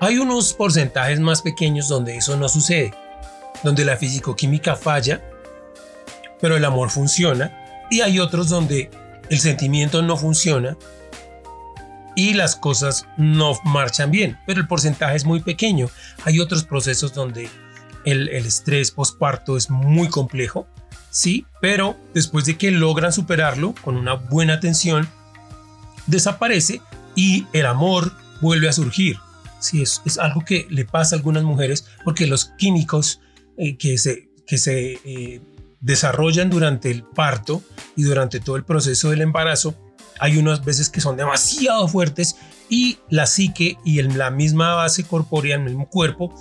Hay 0.00 0.18
unos 0.18 0.54
porcentajes 0.54 1.20
más 1.20 1.42
pequeños 1.42 1.88
donde 1.88 2.16
eso 2.16 2.36
no 2.36 2.48
sucede, 2.48 2.92
donde 3.62 3.84
la 3.84 3.96
físico-química 3.96 4.76
falla, 4.76 5.22
pero 6.40 6.56
el 6.56 6.64
amor 6.64 6.90
funciona. 6.90 7.57
Y 7.90 8.00
hay 8.00 8.18
otros 8.18 8.48
donde 8.48 8.90
el 9.30 9.38
sentimiento 9.38 10.02
no 10.02 10.16
funciona 10.16 10.76
y 12.16 12.34
las 12.34 12.56
cosas 12.56 13.06
no 13.16 13.58
marchan 13.64 14.10
bien, 14.10 14.38
pero 14.46 14.60
el 14.60 14.66
porcentaje 14.66 15.16
es 15.16 15.24
muy 15.24 15.40
pequeño. 15.40 15.88
Hay 16.24 16.40
otros 16.40 16.64
procesos 16.64 17.14
donde 17.14 17.48
el, 18.04 18.28
el 18.28 18.46
estrés 18.46 18.90
postparto 18.90 19.56
es 19.56 19.70
muy 19.70 20.08
complejo 20.08 20.66
sí, 21.10 21.46
pero 21.60 21.96
después 22.14 22.44
de 22.44 22.56
que 22.56 22.70
logran 22.70 23.12
superarlo 23.12 23.74
con 23.82 23.96
una 23.96 24.14
buena 24.14 24.54
atención, 24.54 25.08
desaparece 26.06 26.80
y 27.14 27.46
el 27.52 27.66
amor 27.66 28.12
vuelve 28.40 28.68
a 28.68 28.72
surgir. 28.72 29.18
Sí, 29.60 29.82
es, 29.82 30.02
es 30.04 30.18
algo 30.18 30.44
que 30.44 30.66
le 30.70 30.84
pasa 30.84 31.16
a 31.16 31.18
algunas 31.18 31.42
mujeres 31.42 31.86
porque 32.04 32.26
los 32.26 32.46
químicos 32.56 33.20
eh, 33.56 33.76
que 33.76 33.98
se, 33.98 34.28
que 34.46 34.58
se 34.58 35.00
eh, 35.04 35.40
desarrollan 35.80 36.50
durante 36.50 36.90
el 36.90 37.04
parto 37.04 37.62
y 37.96 38.02
durante 38.02 38.40
todo 38.40 38.56
el 38.56 38.64
proceso 38.64 39.10
del 39.10 39.22
embarazo, 39.22 39.74
hay 40.20 40.36
unas 40.36 40.64
veces 40.64 40.88
que 40.88 41.00
son 41.00 41.16
demasiado 41.16 41.86
fuertes 41.88 42.36
y 42.68 42.98
la 43.08 43.26
psique 43.26 43.78
y 43.84 44.02
la 44.02 44.30
misma 44.30 44.74
base 44.74 45.04
corpórea, 45.04 45.56
el 45.56 45.62
mismo 45.62 45.88
cuerpo, 45.88 46.34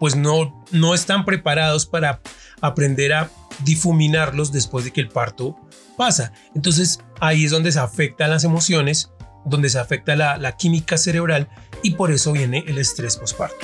pues 0.00 0.16
no, 0.16 0.64
no 0.72 0.94
están 0.94 1.24
preparados 1.24 1.86
para 1.86 2.20
aprender 2.60 3.12
a 3.12 3.30
difuminarlos 3.64 4.52
después 4.52 4.84
de 4.84 4.92
que 4.92 5.00
el 5.00 5.08
parto 5.08 5.56
pasa. 5.96 6.32
Entonces 6.54 7.00
ahí 7.20 7.44
es 7.44 7.50
donde 7.50 7.72
se 7.72 7.80
afectan 7.80 8.30
las 8.30 8.44
emociones, 8.44 9.10
donde 9.44 9.68
se 9.68 9.78
afecta 9.78 10.16
la, 10.16 10.56
química 10.56 10.96
cerebral 10.98 11.48
y 11.82 11.92
por 11.92 12.10
eso 12.10 12.32
viene 12.32 12.64
el 12.66 12.78
estrés 12.78 13.16
postparto. 13.16 13.56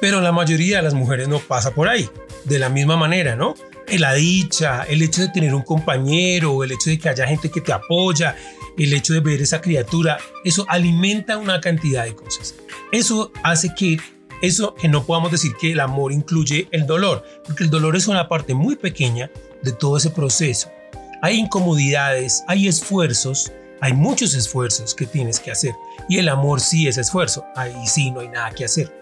Pero 0.00 0.20
la 0.20 0.32
mayoría 0.32 0.78
de 0.78 0.82
las 0.82 0.94
mujeres 0.94 1.28
no 1.28 1.38
pasa 1.38 1.70
por 1.72 1.88
ahí, 1.88 2.10
de 2.44 2.58
la 2.58 2.68
misma 2.68 2.96
manera, 2.96 3.36
¿no? 3.36 3.54
La 3.88 4.14
dicha, 4.14 4.84
el 4.84 5.02
hecho 5.02 5.22
de 5.22 5.28
tener 5.28 5.54
un 5.54 5.62
compañero, 5.62 6.64
el 6.64 6.72
hecho 6.72 6.90
de 6.90 6.98
que 6.98 7.08
haya 7.08 7.26
gente 7.26 7.50
que 7.50 7.60
te 7.60 7.72
apoya, 7.72 8.36
el 8.78 8.92
hecho 8.92 9.12
de 9.12 9.20
ver 9.20 9.42
esa 9.42 9.60
criatura, 9.60 10.18
eso 10.44 10.64
alimenta 10.68 11.36
una 11.36 11.60
cantidad 11.60 12.04
de 12.04 12.14
cosas. 12.14 12.54
Eso 12.90 13.32
hace 13.42 13.74
que 13.74 13.98
eso 14.40 14.74
que 14.74 14.88
no 14.88 15.04
podamos 15.04 15.30
decir 15.30 15.52
que 15.60 15.72
el 15.72 15.80
amor 15.80 16.12
incluye 16.12 16.66
el 16.72 16.84
dolor, 16.84 17.24
porque 17.44 17.62
el 17.62 17.70
dolor 17.70 17.94
es 17.94 18.08
una 18.08 18.28
parte 18.28 18.54
muy 18.54 18.74
pequeña 18.74 19.30
de 19.62 19.72
todo 19.72 19.96
ese 19.96 20.10
proceso. 20.10 20.70
Hay 21.22 21.38
incomodidades, 21.38 22.42
hay 22.48 22.66
esfuerzos, 22.66 23.52
hay 23.80 23.92
muchos 23.92 24.34
esfuerzos 24.34 24.94
que 24.94 25.06
tienes 25.06 25.38
que 25.38 25.52
hacer. 25.52 25.72
Y 26.08 26.18
el 26.18 26.28
amor 26.28 26.60
sí 26.60 26.88
es 26.88 26.98
esfuerzo. 26.98 27.44
Ahí 27.54 27.86
sí 27.86 28.10
no 28.10 28.20
hay 28.20 28.28
nada 28.28 28.50
que 28.50 28.64
hacer. 28.64 28.92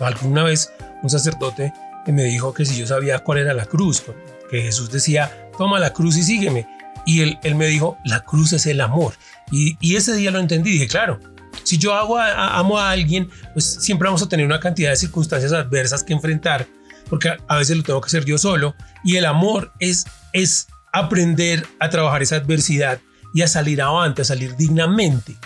Alguna 0.00 0.42
vez 0.42 0.72
un 1.02 1.10
sacerdote 1.10 1.72
me 2.12 2.24
dijo 2.24 2.54
que 2.54 2.64
si 2.64 2.78
yo 2.78 2.86
sabía 2.86 3.20
cuál 3.20 3.38
era 3.38 3.54
la 3.54 3.66
cruz, 3.66 4.02
que 4.50 4.62
Jesús 4.62 4.90
decía, 4.90 5.50
toma 5.56 5.78
la 5.78 5.92
cruz 5.92 6.16
y 6.16 6.22
sígueme. 6.22 6.66
Y 7.06 7.22
él, 7.22 7.38
él 7.42 7.54
me 7.54 7.66
dijo, 7.66 7.98
la 8.04 8.24
cruz 8.24 8.52
es 8.52 8.66
el 8.66 8.80
amor. 8.80 9.14
Y, 9.50 9.76
y 9.80 9.96
ese 9.96 10.14
día 10.14 10.30
lo 10.30 10.38
entendí. 10.38 10.72
Dije, 10.72 10.88
claro, 10.88 11.18
si 11.62 11.78
yo 11.78 11.94
hago 11.94 12.18
amo 12.18 12.78
a 12.78 12.90
alguien, 12.90 13.28
pues 13.52 13.64
siempre 13.80 14.06
vamos 14.06 14.22
a 14.22 14.28
tener 14.28 14.46
una 14.46 14.60
cantidad 14.60 14.90
de 14.90 14.96
circunstancias 14.96 15.52
adversas 15.52 16.02
que 16.02 16.12
enfrentar, 16.12 16.66
porque 17.08 17.36
a, 17.46 17.56
veces 17.56 17.76
lo 17.76 17.82
tengo 17.82 18.00
que 18.00 18.06
hacer 18.06 18.24
yo 18.24 18.38
solo. 18.38 18.74
Y 19.04 19.16
el 19.16 19.26
amor 19.26 19.72
es, 19.78 20.06
es 20.32 20.68
aprender 20.92 21.66
a 21.78 21.90
trabajar 21.90 22.22
esa 22.22 22.36
adversidad 22.36 23.00
y 23.34 23.42
a 23.42 23.48
salir 23.48 23.82
avante, 23.82 24.22
a 24.22 24.24
salir 24.24 24.56
dignamente. 24.56 25.36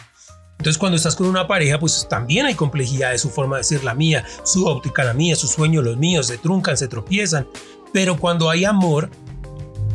Entonces 0.63 0.79
cuando 0.79 0.95
estás 0.95 1.17
con 1.17 1.27
una 1.27 1.49
pareja, 1.49 1.77
pues 1.81 2.07
también 2.09 2.47
hay 2.47 2.55
complejidad 2.55 3.11
de 3.11 3.19
su 3.19 3.31
forma 3.31 3.57
de 3.57 3.65
ser 3.65 3.83
la 3.83 3.97
mía, 3.97 4.25
su 4.45 4.65
óptica 4.65 5.03
la 5.03 5.13
mía, 5.13 5.35
sus 5.35 5.51
sueños 5.51 5.83
los 5.83 5.97
míos, 5.97 6.29
se 6.29 6.39
truncan, 6.39 6.77
se 6.77 6.87
tropiezan. 6.87 7.49
Pero 7.93 8.17
cuando 8.17 8.49
hay 8.49 8.65
amor, 8.65 9.11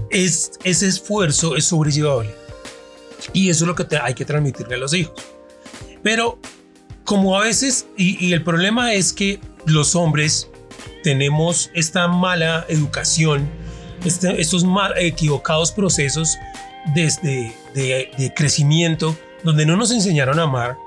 es, 0.10 0.60
ese 0.66 0.90
esfuerzo 0.90 1.56
es 1.56 1.64
sobrellevable. 1.64 2.36
Y 3.32 3.50
eso 3.50 3.64
es 3.64 3.68
lo 3.70 3.76
que 3.76 3.88
hay 3.96 4.14
que 4.14 4.26
transmitirle 4.26 4.76
a 4.76 4.78
los 4.80 4.94
hijos. 4.94 5.14
Pero 6.04 6.38
como 7.06 7.38
a 7.38 7.44
veces, 7.46 7.88
y, 7.96 8.34
el 8.34 8.44
problema 8.44 8.94
es 8.94 9.14
que 9.14 9.40
los 9.66 9.96
hombres 9.96 10.50
tenemos 11.02 11.72
esta 11.76 12.10
mala 12.10 12.66
educación, 12.68 13.48
este, 14.04 14.42
estos 14.42 14.66
mal, 14.66 14.92
equivocados 14.98 15.72
procesos 15.72 16.36
desde 16.94 17.56
de, 17.74 18.12
de 18.18 18.34
crecimiento, 18.36 19.16
donde 19.48 19.66
no 19.66 19.78
nos 19.78 19.92
enseñaron 19.92 20.40
a 20.40 20.44
amar, 20.44 20.78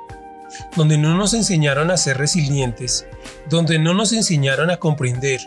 donde 0.76 0.98
no 0.98 1.16
nos 1.16 1.32
enseñaron 1.32 1.90
a 1.90 1.96
ser 1.96 2.18
resilientes, 2.18 3.06
donde 3.48 3.78
no 3.78 3.94
nos 3.94 4.12
enseñaron 4.12 4.70
a 4.70 4.76
comprender, 4.76 5.40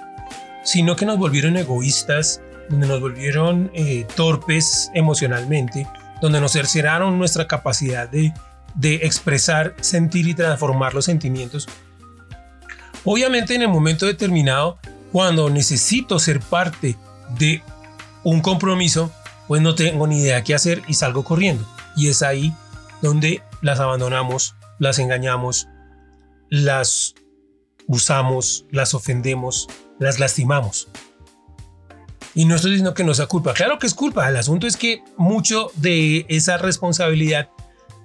sino 0.63 0.96
que 0.96 1.05
nos 1.05 1.20
volvieron 1.20 1.55
egoístas, 1.55 2.41
donde 2.70 2.88
nos 2.88 3.00
volvieron 3.00 3.70
eh, 3.75 4.08
torpes 4.15 4.89
emocionalmente, 4.96 5.88
donde 6.22 6.41
nos 6.41 6.53
cerceraron 6.53 7.20
nuestra 7.20 7.48
capacidad 7.48 8.10
de 8.10 8.34
de 8.75 8.96
expresar, 8.96 9.75
sentir 9.82 10.27
y 10.27 10.34
transformar 10.34 10.93
los 10.93 11.05
sentimientos. 11.05 11.67
Obviamente 13.03 13.55
en 13.55 13.62
el 13.62 13.67
momento 13.67 14.05
determinado, 14.05 14.79
cuando 15.12 15.50
necesito 15.50 16.17
ser 16.20 16.39
parte 16.39 16.98
de 17.38 17.62
un 18.24 18.41
compromiso, 18.41 19.12
pues 19.48 19.62
no 19.62 19.75
tengo 19.75 20.08
ni 20.08 20.22
idea 20.22 20.43
qué 20.43 20.55
hacer 20.55 20.82
y 20.88 20.93
salgo 20.96 21.24
corriendo. 21.24 21.67
Y 21.96 22.08
es 22.08 22.24
ahí 22.24 22.53
donde 23.03 23.43
las 23.62 23.81
abandonamos, 23.81 24.55
las 24.79 24.98
engañamos, 24.98 25.67
las 26.50 27.13
usamos, 27.86 28.65
las 28.72 28.93
ofendemos, 28.93 29.67
las 30.00 30.19
lastimamos. 30.19 30.88
Y 32.33 32.45
no 32.45 32.55
estoy 32.55 32.72
diciendo 32.72 32.93
que 32.93 33.03
no 33.03 33.13
sea 33.13 33.27
culpa, 33.27 33.53
claro 33.53 33.77
que 33.77 33.88
es 33.88 33.93
culpa, 33.93 34.27
el 34.27 34.38
asunto 34.38 34.65
es 34.65 34.77
que 34.77 35.03
mucho 35.17 35.69
de 35.75 36.25
esa 36.29 36.57
responsabilidad 36.57 37.50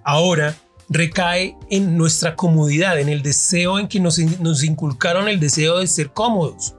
ahora 0.04 0.56
recae 0.88 1.56
en 1.70 1.96
nuestra 1.96 2.34
comodidad, 2.34 2.98
en 2.98 3.08
el 3.08 3.22
deseo 3.22 3.78
en 3.78 3.86
que 3.86 4.00
nos, 4.00 4.18
inculcaron 4.18 5.28
el 5.28 5.38
deseo 5.38 5.78
de 5.78 5.86
ser 5.86 6.10
cómodos 6.10 6.74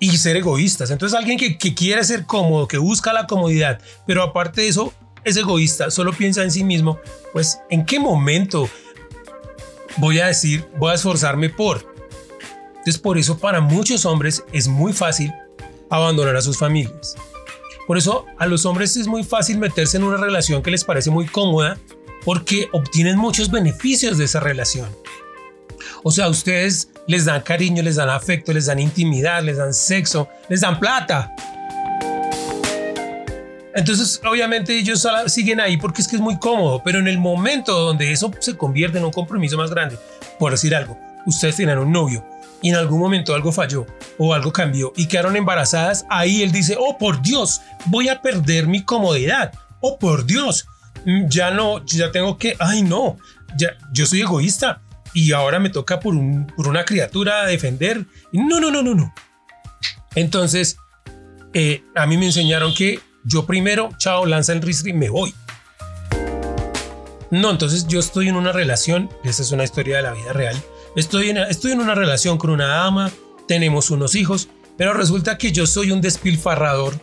y 0.00 0.16
ser 0.16 0.36
egoístas. 0.36 0.90
Entonces 0.90 1.18
alguien 1.18 1.38
que, 1.38 1.58
que, 1.58 1.74
quiere 1.74 2.02
ser 2.02 2.24
cómodo, 2.24 2.66
que 2.66 2.78
busca 2.78 3.12
la 3.12 3.26
comodidad, 3.26 3.78
pero 4.06 4.22
aparte 4.22 4.62
de 4.62 4.68
eso 4.68 4.94
es 5.24 5.36
egoísta, 5.36 5.90
solo 5.90 6.12
piensa 6.12 6.42
en 6.42 6.50
sí 6.50 6.64
mismo, 6.64 6.98
pues 7.32 7.60
¿en 7.70 7.84
qué 7.84 7.98
momento 7.98 8.68
voy 9.96 10.20
a 10.20 10.26
decir, 10.26 10.66
voy 10.78 10.92
a 10.92 10.94
esforzarme 10.94 11.50
por? 11.50 11.86
Entonces 12.70 12.98
por 12.98 13.18
eso 13.18 13.38
para 13.38 13.60
muchos 13.60 14.04
hombres 14.04 14.42
es 14.52 14.66
muy 14.66 14.92
fácil 14.92 15.32
abandonar 15.88 16.36
a 16.36 16.42
sus 16.42 16.58
familias. 16.58 17.14
Por 17.86 17.98
eso 17.98 18.26
a 18.38 18.46
los 18.46 18.64
hombres 18.64 18.96
es 18.96 19.06
muy 19.06 19.24
fácil 19.24 19.58
meterse 19.58 19.96
en 19.96 20.04
una 20.04 20.16
relación 20.16 20.62
que 20.62 20.70
les 20.70 20.84
parece 20.84 21.10
muy 21.10 21.26
cómoda 21.26 21.78
porque 22.24 22.68
obtienen 22.72 23.18
muchos 23.18 23.50
beneficios 23.50 24.18
de 24.18 24.24
esa 24.24 24.40
relación. 24.40 24.88
O 26.02 26.10
sea, 26.10 26.28
ustedes 26.28 26.88
les 27.06 27.24
dan 27.24 27.42
cariño, 27.42 27.82
les 27.82 27.96
dan 27.96 28.10
afecto, 28.10 28.52
les 28.52 28.66
dan 28.66 28.78
intimidad, 28.78 29.42
les 29.42 29.56
dan 29.56 29.74
sexo, 29.74 30.28
les 30.48 30.60
dan 30.60 30.78
plata. 30.80 31.32
Entonces, 33.74 34.20
obviamente 34.24 34.76
ellos 34.76 35.06
siguen 35.26 35.60
ahí 35.60 35.76
porque 35.76 36.02
es 36.02 36.08
que 36.08 36.16
es 36.16 36.22
muy 36.22 36.38
cómodo, 36.38 36.82
pero 36.84 36.98
en 36.98 37.08
el 37.08 37.18
momento 37.18 37.78
donde 37.78 38.12
eso 38.12 38.30
se 38.38 38.56
convierte 38.56 38.98
en 38.98 39.04
un 39.04 39.12
compromiso 39.12 39.56
más 39.56 39.70
grande, 39.70 39.98
por 40.38 40.52
decir 40.52 40.74
algo, 40.74 40.98
ustedes 41.26 41.56
tienen 41.56 41.78
un 41.78 41.90
novio 41.90 42.24
y 42.60 42.68
en 42.68 42.76
algún 42.76 43.00
momento 43.00 43.34
algo 43.34 43.50
falló 43.50 43.86
o 44.18 44.34
algo 44.34 44.52
cambió 44.52 44.92
y 44.94 45.06
quedaron 45.06 45.36
embarazadas, 45.36 46.04
ahí 46.10 46.42
él 46.42 46.52
dice, 46.52 46.76
oh 46.78 46.98
por 46.98 47.22
Dios, 47.22 47.62
voy 47.86 48.08
a 48.08 48.20
perder 48.20 48.66
mi 48.66 48.84
comodidad, 48.84 49.52
oh 49.80 49.98
por 49.98 50.26
Dios, 50.26 50.66
mm, 51.04 51.28
ya 51.28 51.50
no, 51.50 51.84
ya 51.86 52.12
tengo 52.12 52.36
que, 52.36 52.56
ay 52.58 52.82
no, 52.82 53.16
ya, 53.56 53.76
yo 53.92 54.06
soy 54.06 54.20
egoísta 54.20 54.82
y 55.14 55.32
ahora 55.32 55.58
me 55.58 55.70
toca 55.70 56.00
por, 56.00 56.14
un, 56.14 56.46
por 56.46 56.68
una 56.68 56.84
criatura 56.84 57.44
defender. 57.46 58.06
No, 58.32 58.60
no, 58.60 58.70
no, 58.70 58.82
no, 58.82 58.94
no. 58.94 59.12
Entonces, 60.14 60.76
eh, 61.52 61.84
a 61.94 62.06
mí 62.06 62.16
me 62.16 62.26
enseñaron 62.26 62.74
que 62.74 63.00
yo 63.24 63.46
primero, 63.46 63.90
chao, 63.98 64.26
lanza 64.26 64.52
el 64.52 64.62
ristre 64.62 64.90
y 64.90 64.94
me 64.94 65.08
voy. 65.08 65.34
No, 67.30 67.50
entonces 67.50 67.86
yo 67.86 68.00
estoy 68.00 68.28
en 68.28 68.36
una 68.36 68.52
relación, 68.52 69.08
esa 69.24 69.42
es 69.42 69.52
una 69.52 69.64
historia 69.64 69.96
de 69.96 70.02
la 70.02 70.12
vida 70.12 70.32
real, 70.32 70.62
Estoy 70.94 71.30
en, 71.30 71.38
estoy 71.38 71.72
en 71.72 71.80
una 71.80 71.94
relación 71.94 72.36
con 72.36 72.50
una 72.50 72.66
dama, 72.66 73.10
tenemos 73.48 73.90
unos 73.90 74.14
hijos, 74.14 74.48
pero 74.76 74.92
resulta 74.92 75.38
que 75.38 75.50
yo 75.50 75.66
soy 75.66 75.90
un 75.90 76.00
despilfarrador 76.00 76.94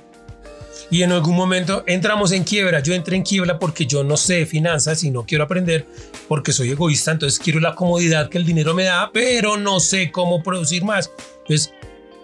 Y 0.92 1.04
en 1.04 1.12
algún 1.12 1.36
momento 1.36 1.84
entramos 1.86 2.32
en 2.32 2.44
quiebra. 2.44 2.80
Yo 2.80 2.94
entré 2.94 3.16
en 3.16 3.24
quiebra 3.24 3.60
porque 3.60 3.86
yo 3.86 4.04
no 4.04 4.18
sé 4.18 4.48
finanzas 4.48 5.04
y 5.04 5.12
no 5.12 5.24
quiero 5.24 5.44
aprender 5.44 5.88
porque 6.28 6.52
soy 6.52 6.72
egoísta. 6.72 7.12
Entonces 7.12 7.40
quiero 7.40 7.60
la 7.60 7.76
comodidad 7.76 8.30
que 8.30 8.40
el 8.40 8.46
dinero 8.46 8.74
me 8.74 8.86
da, 8.86 9.12
pero 9.14 9.58
no 9.58 9.80
sé 9.80 10.12
cómo 10.12 10.42
producir 10.42 10.84
más. 10.84 11.12
Entonces 11.42 11.72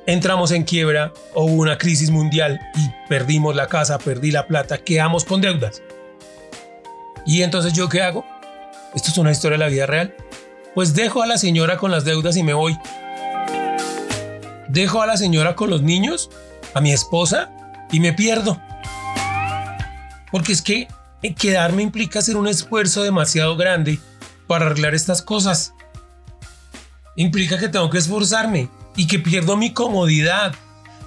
entramos 0.07 0.51
en 0.51 0.63
quiebra, 0.63 1.13
hubo 1.33 1.53
una 1.53 1.77
crisis 1.77 2.09
mundial 2.09 2.59
y 2.75 2.89
perdimos 3.09 3.55
la 3.55 3.67
casa, 3.67 3.97
perdí 3.97 4.31
la 4.31 4.47
plata, 4.47 4.77
quedamos 4.77 5.25
con 5.25 5.41
deudas. 5.41 5.81
Y 7.25 7.41
entonces 7.41 7.73
yo 7.73 7.89
qué 7.89 8.01
hago? 8.01 8.25
Esto 8.93 9.09
es 9.09 9.17
una 9.17 9.31
historia 9.31 9.57
de 9.57 9.63
la 9.63 9.69
vida 9.69 9.85
real. 9.85 10.15
Pues 10.73 10.93
dejo 10.93 11.23
a 11.23 11.27
la 11.27 11.37
señora 11.37 11.77
con 11.77 11.91
las 11.91 12.05
deudas 12.05 12.37
y 12.37 12.43
me 12.43 12.53
voy. 12.53 12.77
Dejo 14.67 15.01
a 15.01 15.07
la 15.07 15.17
señora 15.17 15.55
con 15.55 15.69
los 15.69 15.81
niños, 15.81 16.29
a 16.73 16.81
mi 16.81 16.91
esposa 16.91 17.51
y 17.91 17.99
me 17.99 18.13
pierdo. 18.13 18.61
Porque 20.31 20.53
es 20.53 20.61
que 20.61 20.87
quedarme 21.33 21.81
implica 21.81 22.19
hacer 22.19 22.37
un 22.37 22.47
esfuerzo 22.47 23.01
demasiado 23.03 23.57
grande 23.57 23.99
para 24.47 24.67
arreglar 24.67 24.93
estas 24.93 25.21
cosas. 25.21 25.73
Implica 27.15 27.57
que 27.57 27.69
tengo 27.69 27.89
que 27.89 27.97
esforzarme 27.97 28.69
y 28.95 29.07
que 29.07 29.19
pierdo 29.19 29.57
mi 29.57 29.73
comodidad 29.73 30.55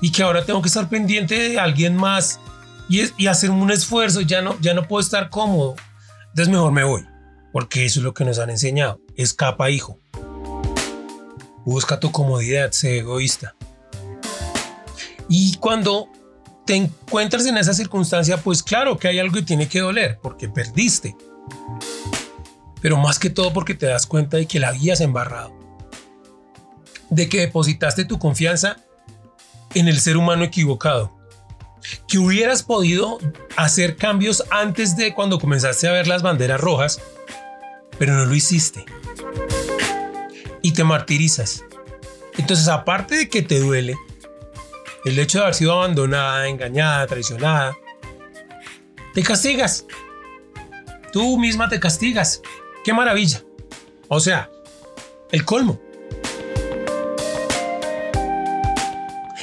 y 0.01 0.13
que 0.13 0.23
ahora 0.23 0.45
tengo 0.45 0.63
que 0.63 0.69
estar 0.69 0.89
pendiente 0.89 1.37
de 1.37 1.59
alguien 1.59 1.97
más 1.97 2.41
y, 2.89 3.27
hacer 3.27 3.51
un 3.51 3.71
esfuerzo. 3.71 4.21
Ya 4.21 4.43
no, 4.43 4.59
ya 4.61 4.75
no 4.75 4.87
puedo 4.87 5.01
estar 5.01 5.31
cómodo. 5.31 5.77
Entonces 6.29 6.49
mejor 6.49 6.73
me 6.73 6.85
voy, 6.85 7.05
porque 7.53 7.85
eso 7.85 8.01
es 8.01 8.05
lo 8.05 8.15
que 8.15 8.25
nos 8.25 8.39
han 8.39 8.51
enseñado. 8.51 9.01
Escapa, 9.17 9.71
hijo. 9.71 9.99
Busca 11.65 12.01
tu 12.01 12.11
comodidad, 12.13 12.73
sé 12.73 12.99
egoísta. 12.99 13.55
Y 15.29 15.57
cuando 15.57 16.09
te 16.65 16.77
encuentras 16.77 17.45
en 17.47 17.59
esa 17.59 17.75
circunstancia, 17.75 18.39
pues 18.39 18.63
claro 18.63 18.99
que 18.99 19.09
hay 19.09 19.19
algo 19.19 19.35
que 19.35 19.43
tiene 19.43 19.69
que 19.69 19.81
doler, 19.81 20.19
porque 20.23 20.49
perdiste. 20.49 21.17
Pero 22.81 22.97
más 22.97 23.19
que 23.19 23.29
todo 23.29 23.53
porque 23.53 23.75
te 23.75 23.87
das 23.87 24.07
cuenta 24.07 24.37
de 24.37 24.47
que 24.47 24.61
la 24.61 24.69
habías 24.69 25.01
embarrado. 25.01 25.58
De 27.11 27.29
que 27.29 27.41
depositaste 27.41 28.05
tu 28.05 28.19
confianza 28.19 28.77
en 29.75 29.89
el 29.89 30.01
ser 30.01 30.17
humano 30.17 30.45
equivocado. 30.45 31.17
Que 32.07 32.19
hubieras 32.19 32.63
podido 32.63 33.19
hacer 33.57 33.97
cambios 33.97 34.45
antes 34.51 34.97
de 34.97 35.15
cuando 35.15 35.39
comenzaste 35.39 35.89
a 35.89 35.93
ver 35.93 36.07
las 36.07 36.23
banderas 36.23 36.61
rojas, 36.61 37.01
pero 37.99 38.15
no 38.15 38.25
lo 38.25 38.35
hiciste. 38.35 38.85
Y 40.63 40.73
te 40.73 40.85
martirizas. 40.85 41.65
Entonces, 42.37 42.69
aparte 42.69 43.17
de 43.17 43.29
que 43.29 43.43
te 43.43 43.59
duele, 43.61 43.97
el 45.05 45.19
hecho 45.19 45.39
de 45.39 45.45
haber 45.45 45.55
sido 45.55 45.73
abandonada, 45.73 46.49
engañada, 46.49 47.07
traicionada, 47.07 47.77
te 49.15 49.23
castigas. 49.23 49.87
Tú 51.13 51.39
misma 51.39 51.69
te 51.69 51.81
castigas. 51.81 52.43
Qué 52.85 52.93
maravilla. 52.93 53.43
O 54.09 54.21
sea, 54.21 54.51
el 55.33 55.45
colmo. 55.45 55.81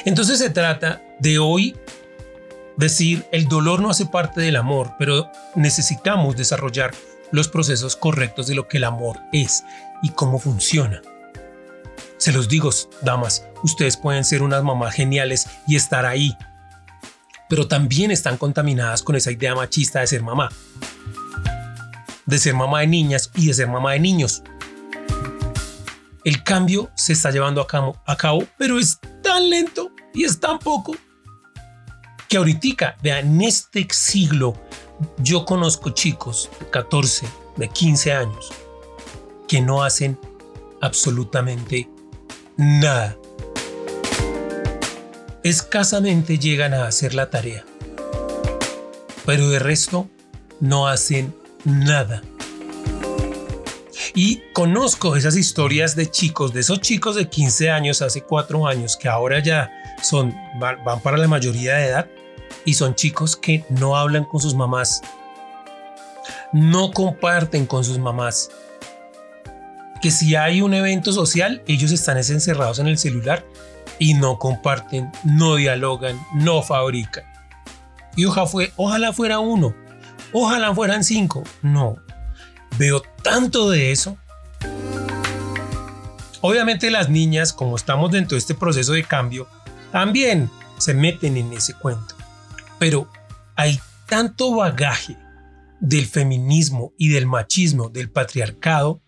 Entonces 0.06 0.38
se 0.38 0.50
trata 0.50 1.02
de 1.18 1.40
hoy 1.40 1.76
decir, 2.76 3.26
el 3.32 3.48
dolor 3.48 3.80
no 3.80 3.90
hace 3.90 4.06
parte 4.06 4.40
del 4.40 4.54
amor, 4.54 4.94
pero 5.00 5.28
necesitamos 5.56 6.36
desarrollar 6.36 6.94
los 7.32 7.48
procesos 7.48 7.96
correctos 7.96 8.46
de 8.46 8.54
lo 8.54 8.68
que 8.68 8.76
el 8.76 8.84
amor 8.84 9.18
es 9.32 9.64
y 10.04 10.10
cómo 10.10 10.38
funciona. 10.38 11.02
Se 12.18 12.30
los 12.30 12.48
digo, 12.48 12.70
damas, 13.02 13.46
ustedes 13.64 13.96
pueden 13.96 14.24
ser 14.24 14.42
unas 14.42 14.62
mamás 14.62 14.94
geniales 14.94 15.48
y 15.66 15.74
estar 15.74 16.06
ahí, 16.06 16.36
pero 17.48 17.66
también 17.66 18.12
están 18.12 18.36
contaminadas 18.36 19.02
con 19.02 19.16
esa 19.16 19.32
idea 19.32 19.56
machista 19.56 20.00
de 20.00 20.06
ser 20.06 20.22
mamá, 20.22 20.50
de 22.26 22.38
ser 22.38 22.54
mamá 22.54 22.80
de 22.80 22.86
niñas 22.86 23.32
y 23.34 23.48
de 23.48 23.54
ser 23.54 23.66
mamá 23.66 23.94
de 23.94 24.00
niños. 24.00 24.44
El 26.22 26.44
cambio 26.44 26.92
se 26.94 27.12
está 27.12 27.32
llevando 27.32 27.60
a 27.60 27.66
cabo, 27.66 28.00
a 28.06 28.16
cabo 28.16 28.46
pero 28.56 28.78
es 28.78 29.00
tan 29.20 29.50
lento 29.50 29.95
y 30.16 30.24
es 30.24 30.40
tan 30.40 30.58
poco 30.58 30.96
que 32.26 32.38
ahorita, 32.38 32.96
vean, 33.02 33.26
en 33.26 33.42
este 33.42 33.86
siglo 33.90 34.54
yo 35.18 35.44
conozco 35.44 35.90
chicos 35.90 36.48
de 36.58 36.70
14, 36.70 37.26
de 37.56 37.68
15 37.68 38.12
años 38.12 38.50
que 39.46 39.60
no 39.60 39.84
hacen 39.84 40.18
absolutamente 40.80 41.88
nada. 42.56 43.16
Escasamente 45.44 46.38
llegan 46.38 46.72
a 46.72 46.86
hacer 46.86 47.14
la 47.14 47.28
tarea, 47.28 47.64
pero 49.26 49.50
de 49.50 49.58
resto 49.58 50.08
no 50.60 50.88
hacen 50.88 51.36
nada. 51.64 52.22
Y 54.14 54.40
conozco 54.54 55.14
esas 55.14 55.36
historias 55.36 55.94
de 55.94 56.10
chicos, 56.10 56.54
de 56.54 56.60
esos 56.60 56.80
chicos 56.80 57.16
de 57.16 57.28
15 57.28 57.70
años, 57.70 58.00
hace 58.00 58.22
4 58.22 58.66
años, 58.66 58.96
que 58.96 59.08
ahora 59.10 59.40
ya 59.40 59.70
son, 60.06 60.34
van, 60.58 61.00
para 61.02 61.16
la 61.16 61.28
mayoría 61.28 61.74
de 61.74 61.86
edad 61.86 62.06
y 62.64 62.74
son 62.74 62.94
chicos 62.94 63.36
que 63.36 63.64
no 63.68 63.96
hablan 63.96 64.24
con 64.24 64.40
sus 64.40 64.54
mamás, 64.54 65.02
no 66.52 66.92
comparten 66.92 67.66
con 67.66 67.84
sus 67.84 67.98
mamás, 67.98 68.50
que 70.00 70.10
si 70.10 70.36
hay 70.36 70.60
un 70.60 70.74
evento 70.74 71.12
social, 71.12 71.62
ellos 71.66 71.90
están 71.90 72.18
encerrados 72.18 72.78
en 72.78 72.86
el 72.86 72.98
celular 72.98 73.44
y 73.98 74.14
no 74.14 74.38
comparten, 74.38 75.10
no 75.24 75.56
dialogan, 75.56 76.20
no 76.34 76.62
fabrican. 76.62 77.24
Y 78.14 78.24
ojalá, 78.24 78.46
fue, 78.46 78.72
ojalá 78.76 79.12
fuera 79.12 79.38
uno, 79.40 79.74
ojalá 80.32 80.74
fueran 80.74 81.04
cinco. 81.04 81.42
No, 81.62 81.96
veo 82.78 83.02
tanto 83.22 83.70
de 83.70 83.92
eso. 83.92 84.16
Obviamente 86.40 86.90
las 86.90 87.08
niñas, 87.08 87.52
como 87.52 87.76
estamos 87.76 88.12
dentro 88.12 88.36
de 88.36 88.38
este 88.38 88.54
proceso 88.54 88.92
de 88.92 89.02
cambio, 89.02 89.48
también 89.92 90.50
se 90.78 90.94
meten 90.94 91.36
en 91.36 91.52
ese 91.52 91.74
cuento. 91.74 92.14
Pero 92.78 93.08
hay 93.54 93.80
tanto 94.08 94.54
bagaje 94.54 95.16
del 95.80 96.06
feminismo 96.06 96.92
y 96.98 97.08
del 97.08 97.26
machismo, 97.26 97.88
del 97.88 98.10
patriarcado, 98.10 99.00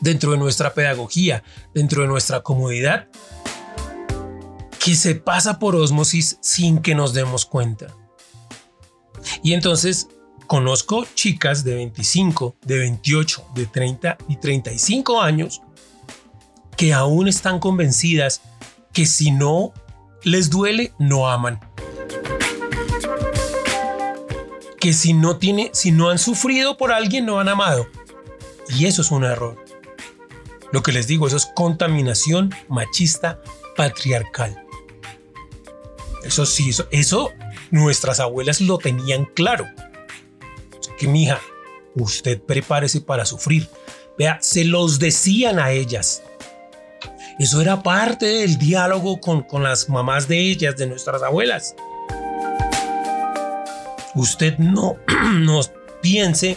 dentro 0.00 0.32
de 0.32 0.38
nuestra 0.38 0.74
pedagogía, 0.74 1.42
dentro 1.74 2.02
de 2.02 2.08
nuestra 2.08 2.40
comodidad, 2.40 3.08
que 4.82 4.94
se 4.94 5.14
pasa 5.14 5.58
por 5.58 5.76
osmosis 5.76 6.38
sin 6.40 6.80
que 6.80 6.94
nos 6.94 7.12
demos 7.12 7.44
cuenta. 7.44 7.94
Y 9.42 9.52
entonces 9.52 10.08
conozco 10.46 11.06
chicas 11.14 11.64
de 11.64 11.74
25, 11.74 12.56
de 12.62 12.78
28, 12.78 13.46
de 13.54 13.66
30 13.66 14.18
y 14.28 14.36
35 14.36 15.20
años 15.20 15.60
que 16.76 16.94
aún 16.94 17.28
están 17.28 17.58
convencidas 17.58 18.40
que 18.92 19.06
si 19.06 19.30
no 19.30 19.72
les 20.22 20.50
duele, 20.50 20.92
no 20.98 21.28
aman. 21.28 21.60
Que 24.78 24.92
si 24.92 25.12
no 25.12 25.36
tiene, 25.36 25.70
si 25.72 25.92
no 25.92 26.10
han 26.10 26.18
sufrido 26.18 26.76
por 26.76 26.92
alguien, 26.92 27.26
no 27.26 27.38
han 27.38 27.48
amado. 27.48 27.86
Y 28.68 28.86
eso 28.86 29.02
es 29.02 29.10
un 29.10 29.24
error. 29.24 29.62
Lo 30.72 30.82
que 30.82 30.92
les 30.92 31.06
digo, 31.06 31.26
eso 31.26 31.36
es 31.36 31.46
contaminación 31.46 32.54
machista 32.68 33.40
patriarcal. 33.76 34.64
Eso 36.24 36.46
sí, 36.46 36.70
eso, 36.90 37.32
nuestras 37.70 38.20
abuelas 38.20 38.60
lo 38.60 38.78
tenían 38.78 39.24
claro. 39.24 39.66
que 40.98 41.08
mi 41.08 41.24
hija, 41.24 41.40
usted 41.94 42.40
prepárese 42.40 43.00
para 43.00 43.24
sufrir. 43.24 43.68
Vea, 44.18 44.38
se 44.42 44.64
los 44.64 44.98
decían 44.98 45.58
a 45.58 45.72
ellas. 45.72 46.22
Eso 47.40 47.60
era 47.60 47.82
parte 47.82 48.26
del 48.26 48.56
diálogo 48.56 49.20
con, 49.20 49.42
con 49.42 49.64
las 49.64 49.88
mamás 49.88 50.28
de 50.28 50.38
ellas, 50.38 50.76
de 50.76 50.86
nuestras 50.86 51.22
abuelas. 51.22 51.74
Usted 54.14 54.58
no, 54.58 54.96
no 55.40 55.60
piense 56.00 56.56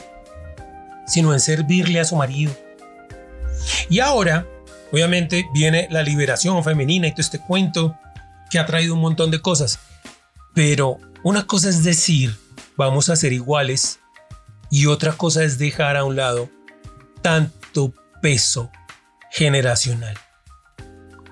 sino 1.07 1.33
en 1.33 1.39
servirle 1.39 1.99
a 1.99 2.05
su 2.05 2.15
marido, 2.15 2.55
y 3.89 3.99
ahora, 3.99 4.47
obviamente, 4.91 5.45
viene 5.53 5.87
la 5.91 6.03
liberación 6.03 6.63
femenina 6.63 7.07
y 7.07 7.11
todo 7.11 7.21
este 7.21 7.39
cuento 7.39 7.97
que 8.49 8.59
ha 8.59 8.65
traído 8.65 8.93
un 8.93 9.01
montón 9.01 9.31
de 9.31 9.41
cosas. 9.41 9.79
Pero 10.53 10.97
una 11.23 11.45
cosa 11.45 11.69
es 11.69 11.83
decir, 11.83 12.37
vamos 12.75 13.09
a 13.09 13.15
ser 13.15 13.33
iguales, 13.33 13.99
y 14.69 14.87
otra 14.87 15.13
cosa 15.13 15.43
es 15.43 15.57
dejar 15.57 15.97
a 15.97 16.03
un 16.03 16.15
lado 16.15 16.49
tanto 17.21 17.93
peso 18.21 18.71
generacional, 19.31 20.17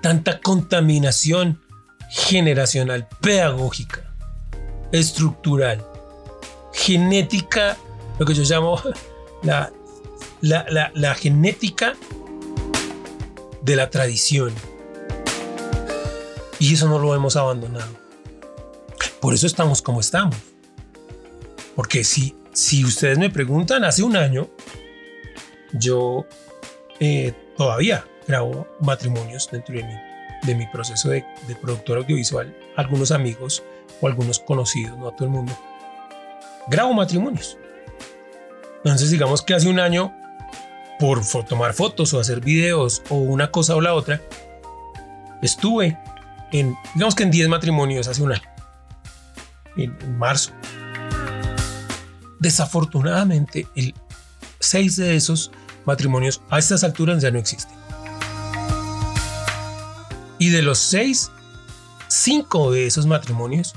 tanta 0.02 0.40
contaminación 0.40 1.62
generacional, 2.10 3.08
pedagógica, 3.22 4.14
estructural, 4.92 5.82
genética, 6.74 7.78
lo 8.18 8.26
que 8.26 8.34
yo 8.34 8.42
llamo 8.42 8.78
la, 9.42 9.72
la, 10.42 10.92
la 10.94 11.14
genética 11.14 11.94
de 13.62 13.76
la 13.76 13.88
tradición. 13.88 14.52
Y 16.58 16.74
eso 16.74 16.88
no 16.88 16.98
lo 16.98 17.14
hemos 17.14 17.36
abandonado. 17.36 17.96
Por 19.20 19.34
eso 19.34 19.46
estamos 19.46 19.80
como 19.80 20.00
estamos. 20.00 20.36
Porque 21.74 22.04
si, 22.04 22.36
si 22.52 22.84
ustedes 22.84 23.18
me 23.18 23.30
preguntan, 23.30 23.84
hace 23.84 24.02
un 24.02 24.16
año 24.16 24.50
yo 25.72 26.26
eh, 27.00 27.32
todavía 27.56 28.04
grabo 28.26 28.66
matrimonios 28.80 29.48
dentro 29.50 29.74
de 29.74 29.84
mi, 29.84 29.94
de 30.42 30.54
mi 30.54 30.66
proceso 30.66 31.10
de, 31.10 31.24
productor 31.60 31.98
audiovisual. 31.98 32.54
Algunos 32.76 33.10
amigos 33.10 33.62
o 34.00 34.06
algunos 34.06 34.38
conocidos, 34.38 34.98
no 34.98 35.08
a 35.08 35.16
todo 35.16 35.26
el 35.26 35.30
mundo. 35.30 35.56
Grabo 36.68 36.92
matrimonios. 36.92 37.58
Entonces 38.84 39.10
digamos 39.10 39.42
que 39.42 39.54
hace 39.54 39.68
un 39.68 39.78
año, 39.78 40.12
por 40.98 41.24
tomar 41.46 41.72
fotos 41.74 42.12
o 42.14 42.20
hacer 42.20 42.40
videos 42.40 43.02
o 43.08 43.16
una 43.16 43.50
cosa 43.50 43.76
o 43.76 43.80
la 43.80 43.94
otra, 43.94 44.20
estuve 45.40 45.98
en, 46.52 46.76
digamos 46.94 47.14
que 47.14 47.22
en 47.22 47.30
10 47.30 47.48
matrimonios 47.48 48.08
hace 48.08 48.22
un 48.22 48.32
año, 48.32 48.48
en, 49.76 50.18
marzo. 50.18 50.52
Desafortunadamente, 52.38 53.66
el 53.76 53.94
6 54.58 54.96
de 54.96 55.16
esos 55.16 55.52
matrimonios 55.84 56.42
a 56.50 56.58
estas 56.58 56.84
alturas 56.84 57.22
ya 57.22 57.30
no 57.30 57.38
existen. 57.38 57.81
Y 60.42 60.50
de 60.50 60.60
los 60.60 60.78
6, 60.78 61.30
5 62.08 62.72
de 62.72 62.88
esos 62.88 63.06
matrimonios 63.06 63.74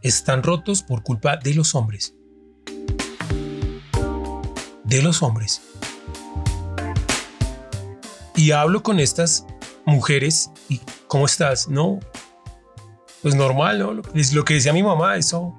están 0.00 0.44
rotos 0.44 0.84
por 0.84 1.02
culpa 1.02 1.36
de 1.36 1.54
los 1.54 1.74
hombres. 1.74 2.14
De 4.84 5.02
los 5.02 5.24
hombres. 5.24 5.60
Y 8.36 8.52
hablo 8.52 8.84
con 8.84 9.00
estas 9.00 9.44
mujeres 9.84 10.52
y 10.68 10.80
¿cómo 11.08 11.26
estás? 11.26 11.66
No, 11.66 11.98
pues 13.20 13.34
normal, 13.34 13.80
¿no? 13.80 14.02
Es 14.14 14.32
lo 14.34 14.44
que 14.44 14.54
decía 14.54 14.72
mi 14.72 14.84
mamá, 14.84 15.16
eso, 15.16 15.58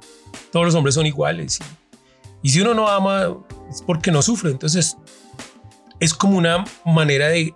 todos 0.54 0.68
los 0.68 0.76
hombres 0.76 0.96
son 0.96 1.06
iguales. 1.06 1.60
Y, 2.42 2.52
si 2.52 2.62
uno 2.62 2.74
no 2.76 2.88
ama 2.88 3.28
es 3.70 3.82
porque 3.82 4.10
no 4.10 4.22
sufre. 4.22 4.52
Entonces, 4.52 4.96
es 6.00 6.14
como 6.14 6.38
una 6.38 6.64
manera 6.86 7.28
de, 7.28 7.54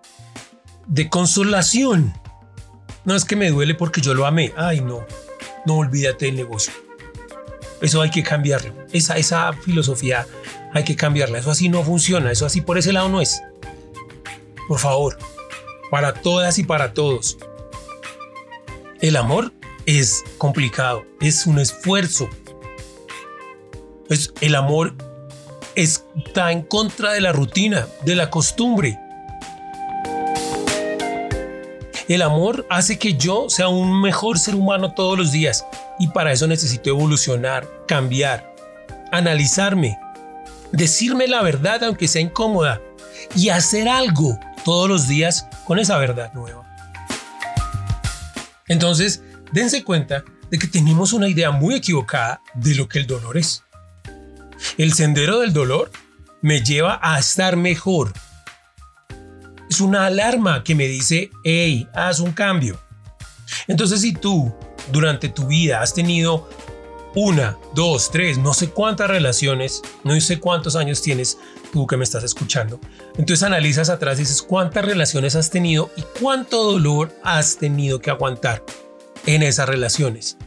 de 0.90 1.10
consolación. 1.10 2.14
No 3.06 3.16
es 3.16 3.24
que 3.24 3.36
me 3.36 3.50
duele 3.50 3.76
porque 3.76 4.02
yo 4.02 4.14
lo 4.14 4.26
amé. 4.26 4.54
Ay, 4.58 4.82
no, 4.82 5.06
no 5.66 5.78
olvídate 5.78 6.26
del 6.26 6.36
negocio. 6.36 6.74
Eso 7.82 8.02
hay 8.02 8.10
que 8.12 8.24
cambiarlo. 8.24 8.74
Esa, 8.92 9.18
esa 9.18 9.54
filosofía 9.54 10.28
hay 10.74 10.84
que 10.84 10.96
cambiarla. 10.96 11.40
Eso 11.40 11.52
así 11.52 11.70
no 11.70 11.84
funciona. 11.84 12.32
Eso 12.32 12.46
así 12.46 12.62
por 12.62 12.78
ese 12.78 12.92
lado 12.92 13.08
no 13.08 13.22
es. 13.22 13.42
Por 14.68 14.80
favor, 14.80 15.18
para 15.90 16.14
todas 16.14 16.60
y 16.60 16.64
para 16.64 16.94
todos. 16.94 17.38
El 19.02 19.16
amor 19.16 19.54
es 19.86 20.24
complicado, 20.38 21.06
es 21.22 21.48
un 21.48 21.58
esfuerzo. 21.58 22.30
Es, 24.10 24.34
el 24.42 24.56
amor 24.56 24.96
está 25.76 26.52
en 26.52 26.64
contra 26.64 27.14
de 27.14 27.22
la 27.22 27.32
rutina, 27.32 27.88
de 28.04 28.16
la 28.16 28.30
costumbre. 28.30 29.00
El 32.10 32.24
amor 32.24 32.66
hace 32.72 32.98
que 32.98 33.14
yo 33.14 33.52
sea 33.52 33.68
un 33.68 34.02
mejor 34.02 34.40
ser 34.40 34.56
humano 34.56 34.94
todos 34.96 35.16
los 35.16 35.32
días 35.32 35.64
y 36.00 36.08
para 36.08 36.32
eso 36.32 36.48
necesito 36.48 36.90
evolucionar, 36.90 37.70
cambiar, 37.88 38.56
analizarme, 39.12 40.00
decirme 40.72 41.28
la 41.28 41.44
verdad 41.44 41.84
aunque 41.84 42.08
sea 42.08 42.24
incómoda 42.24 42.82
y 43.36 43.50
hacer 43.50 43.88
algo 43.88 44.40
todos 44.66 44.90
los 44.90 45.08
días 45.08 45.46
con 45.66 45.78
esa 45.78 46.00
verdad 46.00 46.34
nueva. 46.34 46.66
Entonces, 48.68 49.22
dense 49.52 49.84
cuenta 49.84 50.24
de 50.50 50.58
que 50.58 50.66
tenemos 50.66 51.14
una 51.14 51.30
idea 51.30 51.52
muy 51.52 51.76
equivocada 51.76 52.42
de 52.56 52.74
lo 52.74 52.90
que 52.90 52.98
el 52.98 53.06
dolor 53.06 53.38
es. 53.38 53.64
El 54.80 54.94
sendero 54.94 55.42
del 55.42 55.54
dolor 55.54 55.92
me 56.42 56.62
lleva 56.62 57.00
a 57.04 57.20
estar 57.20 57.56
mejor. 57.56 58.14
Una 59.80 60.06
alarma 60.06 60.64
que 60.64 60.76
me 60.76 60.88
dice, 60.88 61.32
hey, 61.44 61.88
haz 61.94 62.20
un 62.20 62.32
cambio. 62.32 62.80
Entonces, 63.68 64.02
si 64.02 64.14
tú 64.14 64.54
durante 64.92 65.30
tu 65.30 65.48
vida 65.48 65.82
has 65.82 65.94
tenido 65.94 66.50
una, 67.16 67.58
dos, 67.74 68.12
tres, 68.12 68.38
no 68.38 68.54
sé 68.54 68.70
cuántas 68.70 69.10
relaciones, 69.10 69.82
no 70.04 70.20
sé 70.22 70.40
cuántos 70.40 70.76
años 70.76 71.02
tienes 71.02 71.38
tú 71.72 71.88
que 71.88 71.98
me 71.98 72.04
estás 72.04 72.24
escuchando. 72.24 72.80
Entonces 73.18 73.44
analizas 73.44 73.90
atrás 73.90 74.18
y 74.18 74.22
dices 74.22 74.42
cuántas 74.42 74.86
relaciones 74.86 75.36
has 75.36 75.50
tenido 75.50 75.92
y 75.96 76.04
cuánto 76.20 76.64
dolor 76.64 77.16
has 77.24 77.58
tenido 77.58 78.00
que 78.00 78.12
aguantar 78.12 78.64
en 79.26 79.44
esas 79.44 79.68
relaciones. 79.68 80.38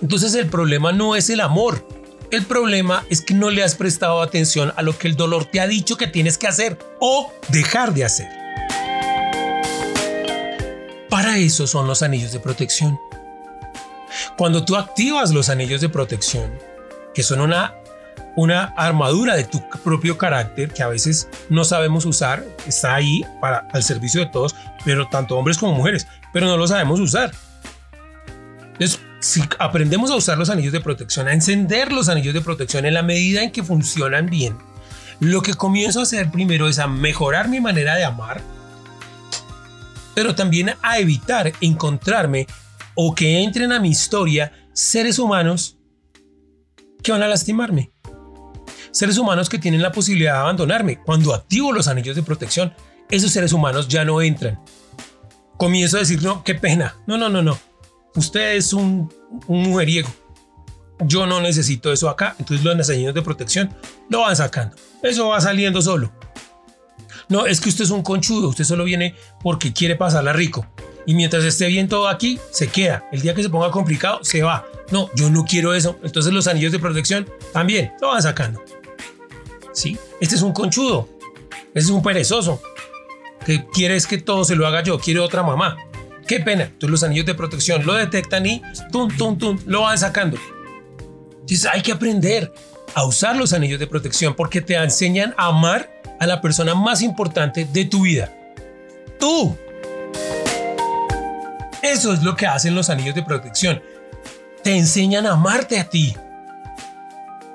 Entonces 0.00 0.34
el 0.34 0.46
problema 0.46 0.92
no 0.92 1.16
es 1.16 1.28
el 1.30 1.40
amor. 1.40 1.86
El 2.30 2.44
problema 2.46 3.04
es 3.10 3.20
que 3.20 3.34
no 3.34 3.50
le 3.50 3.62
has 3.62 3.74
prestado 3.74 4.20
atención 4.20 4.72
a 4.76 4.82
lo 4.82 4.96
que 4.96 5.08
el 5.08 5.16
dolor 5.16 5.44
te 5.44 5.60
ha 5.60 5.66
dicho 5.66 5.96
que 5.96 6.06
tienes 6.06 6.38
que 6.38 6.48
hacer 6.48 6.78
o 7.00 7.32
dejar 7.48 7.94
de 7.94 8.04
hacer. 8.04 8.28
Para 11.08 11.38
eso 11.38 11.66
son 11.66 11.86
los 11.86 12.02
anillos 12.02 12.32
de 12.32 12.40
protección. 12.40 12.98
Cuando 14.36 14.64
tú 14.64 14.76
activas 14.76 15.30
los 15.30 15.48
anillos 15.48 15.80
de 15.80 15.88
protección, 15.88 16.52
que 17.14 17.22
son 17.22 17.40
una, 17.40 17.74
una 18.34 18.74
armadura 18.76 19.36
de 19.36 19.44
tu 19.44 19.62
propio 19.84 20.18
carácter 20.18 20.72
que 20.72 20.82
a 20.82 20.88
veces 20.88 21.28
no 21.50 21.64
sabemos 21.64 22.04
usar, 22.04 22.44
está 22.66 22.96
ahí 22.96 23.24
para 23.40 23.68
al 23.72 23.84
servicio 23.84 24.20
de 24.20 24.26
todos, 24.26 24.56
pero 24.84 25.08
tanto 25.08 25.36
hombres 25.36 25.58
como 25.58 25.72
mujeres, 25.74 26.06
pero 26.32 26.46
no 26.46 26.56
lo 26.56 26.66
sabemos 26.66 26.98
usar. 26.98 27.30
Si 29.24 29.42
aprendemos 29.58 30.10
a 30.10 30.16
usar 30.16 30.36
los 30.36 30.50
anillos 30.50 30.74
de 30.74 30.82
protección, 30.82 31.28
a 31.28 31.32
encender 31.32 31.94
los 31.94 32.10
anillos 32.10 32.34
de 32.34 32.42
protección 32.42 32.84
en 32.84 32.92
la 32.92 33.02
medida 33.02 33.42
en 33.42 33.52
que 33.52 33.62
funcionan 33.62 34.26
bien, 34.26 34.58
lo 35.18 35.40
que 35.40 35.54
comienzo 35.54 36.00
a 36.00 36.02
hacer 36.02 36.30
primero 36.30 36.68
es 36.68 36.78
a 36.78 36.88
mejorar 36.88 37.48
mi 37.48 37.58
manera 37.58 37.94
de 37.96 38.04
amar, 38.04 38.42
pero 40.14 40.34
también 40.34 40.72
a 40.82 40.98
evitar 40.98 41.54
encontrarme 41.62 42.46
o 42.94 43.14
que 43.14 43.42
entren 43.42 43.72
a 43.72 43.80
mi 43.80 43.88
historia 43.88 44.52
seres 44.74 45.18
humanos 45.18 45.78
que 47.02 47.10
van 47.10 47.22
a 47.22 47.28
lastimarme. 47.28 47.92
Seres 48.90 49.16
humanos 49.16 49.48
que 49.48 49.58
tienen 49.58 49.80
la 49.80 49.90
posibilidad 49.90 50.34
de 50.34 50.40
abandonarme. 50.40 51.00
Cuando 51.02 51.34
activo 51.34 51.72
los 51.72 51.88
anillos 51.88 52.14
de 52.14 52.22
protección, 52.22 52.74
esos 53.10 53.32
seres 53.32 53.54
humanos 53.54 53.88
ya 53.88 54.04
no 54.04 54.20
entran. 54.20 54.60
Comienzo 55.56 55.96
a 55.96 56.00
decir, 56.00 56.22
no, 56.22 56.44
qué 56.44 56.54
pena. 56.54 56.96
No, 57.06 57.16
no, 57.16 57.30
no, 57.30 57.40
no. 57.40 57.58
Usted 58.14 58.54
es 58.54 58.72
un, 58.72 59.12
un 59.46 59.62
mujeriego. 59.62 60.08
Yo 61.00 61.26
no 61.26 61.40
necesito 61.40 61.92
eso 61.92 62.08
acá. 62.08 62.36
Entonces 62.38 62.64
los 62.64 62.88
anillos 62.88 63.14
de 63.14 63.22
protección 63.22 63.74
lo 64.08 64.20
van 64.20 64.36
sacando. 64.36 64.76
Eso 65.02 65.28
va 65.28 65.40
saliendo 65.40 65.82
solo. 65.82 66.12
No, 67.28 67.46
es 67.46 67.60
que 67.60 67.68
usted 67.68 67.84
es 67.84 67.90
un 67.90 68.02
conchudo. 68.02 68.48
Usted 68.48 68.64
solo 68.64 68.84
viene 68.84 69.14
porque 69.42 69.72
quiere 69.72 69.96
pasarla 69.96 70.32
rico 70.32 70.66
y 71.06 71.14
mientras 71.14 71.44
esté 71.44 71.66
bien 71.66 71.88
todo 71.88 72.08
aquí, 72.08 72.38
se 72.50 72.68
queda. 72.68 73.04
El 73.12 73.20
día 73.20 73.34
que 73.34 73.42
se 73.42 73.50
ponga 73.50 73.70
complicado, 73.70 74.20
se 74.22 74.42
va. 74.42 74.64
No, 74.90 75.10
yo 75.14 75.30
no 75.30 75.44
quiero 75.44 75.74
eso. 75.74 75.98
Entonces 76.02 76.32
los 76.32 76.46
anillos 76.46 76.72
de 76.72 76.78
protección 76.78 77.28
también 77.52 77.92
lo 78.00 78.08
van 78.08 78.22
sacando. 78.22 78.62
¿Sí? 79.72 79.98
Este 80.20 80.36
es 80.36 80.42
un 80.42 80.52
conchudo. 80.52 81.08
Este 81.68 81.80
es 81.80 81.90
un 81.90 82.02
perezoso. 82.02 82.60
Que 83.44 83.66
quieres 83.66 84.06
que 84.06 84.18
todo 84.18 84.44
se 84.44 84.56
lo 84.56 84.66
haga 84.66 84.82
yo. 84.82 84.98
Quiere 84.98 85.20
otra 85.20 85.42
mamá. 85.42 85.76
Qué 86.26 86.40
pena. 86.40 86.64
Entonces 86.64 86.90
los 86.90 87.02
anillos 87.02 87.26
de 87.26 87.34
protección 87.34 87.84
lo 87.84 87.94
detectan 87.94 88.46
y 88.46 88.62
tum, 88.90 89.14
tum, 89.16 89.38
tum, 89.38 89.58
lo 89.66 89.82
van 89.82 89.98
sacando. 89.98 90.38
Entonces 91.32 91.66
hay 91.66 91.82
que 91.82 91.92
aprender 91.92 92.52
a 92.94 93.04
usar 93.04 93.36
los 93.36 93.52
anillos 93.52 93.78
de 93.78 93.86
protección 93.86 94.34
porque 94.34 94.60
te 94.60 94.74
enseñan 94.74 95.34
a 95.36 95.46
amar 95.46 95.90
a 96.20 96.26
la 96.26 96.40
persona 96.40 96.74
más 96.74 97.02
importante 97.02 97.66
de 97.66 97.84
tu 97.84 98.02
vida. 98.02 98.32
Tú. 99.18 99.56
Eso 101.82 102.14
es 102.14 102.22
lo 102.22 102.34
que 102.34 102.46
hacen 102.46 102.74
los 102.74 102.88
anillos 102.88 103.14
de 103.14 103.22
protección. 103.22 103.82
Te 104.62 104.76
enseñan 104.76 105.26
a 105.26 105.32
amarte 105.32 105.78
a 105.78 105.90
ti. 105.90 106.16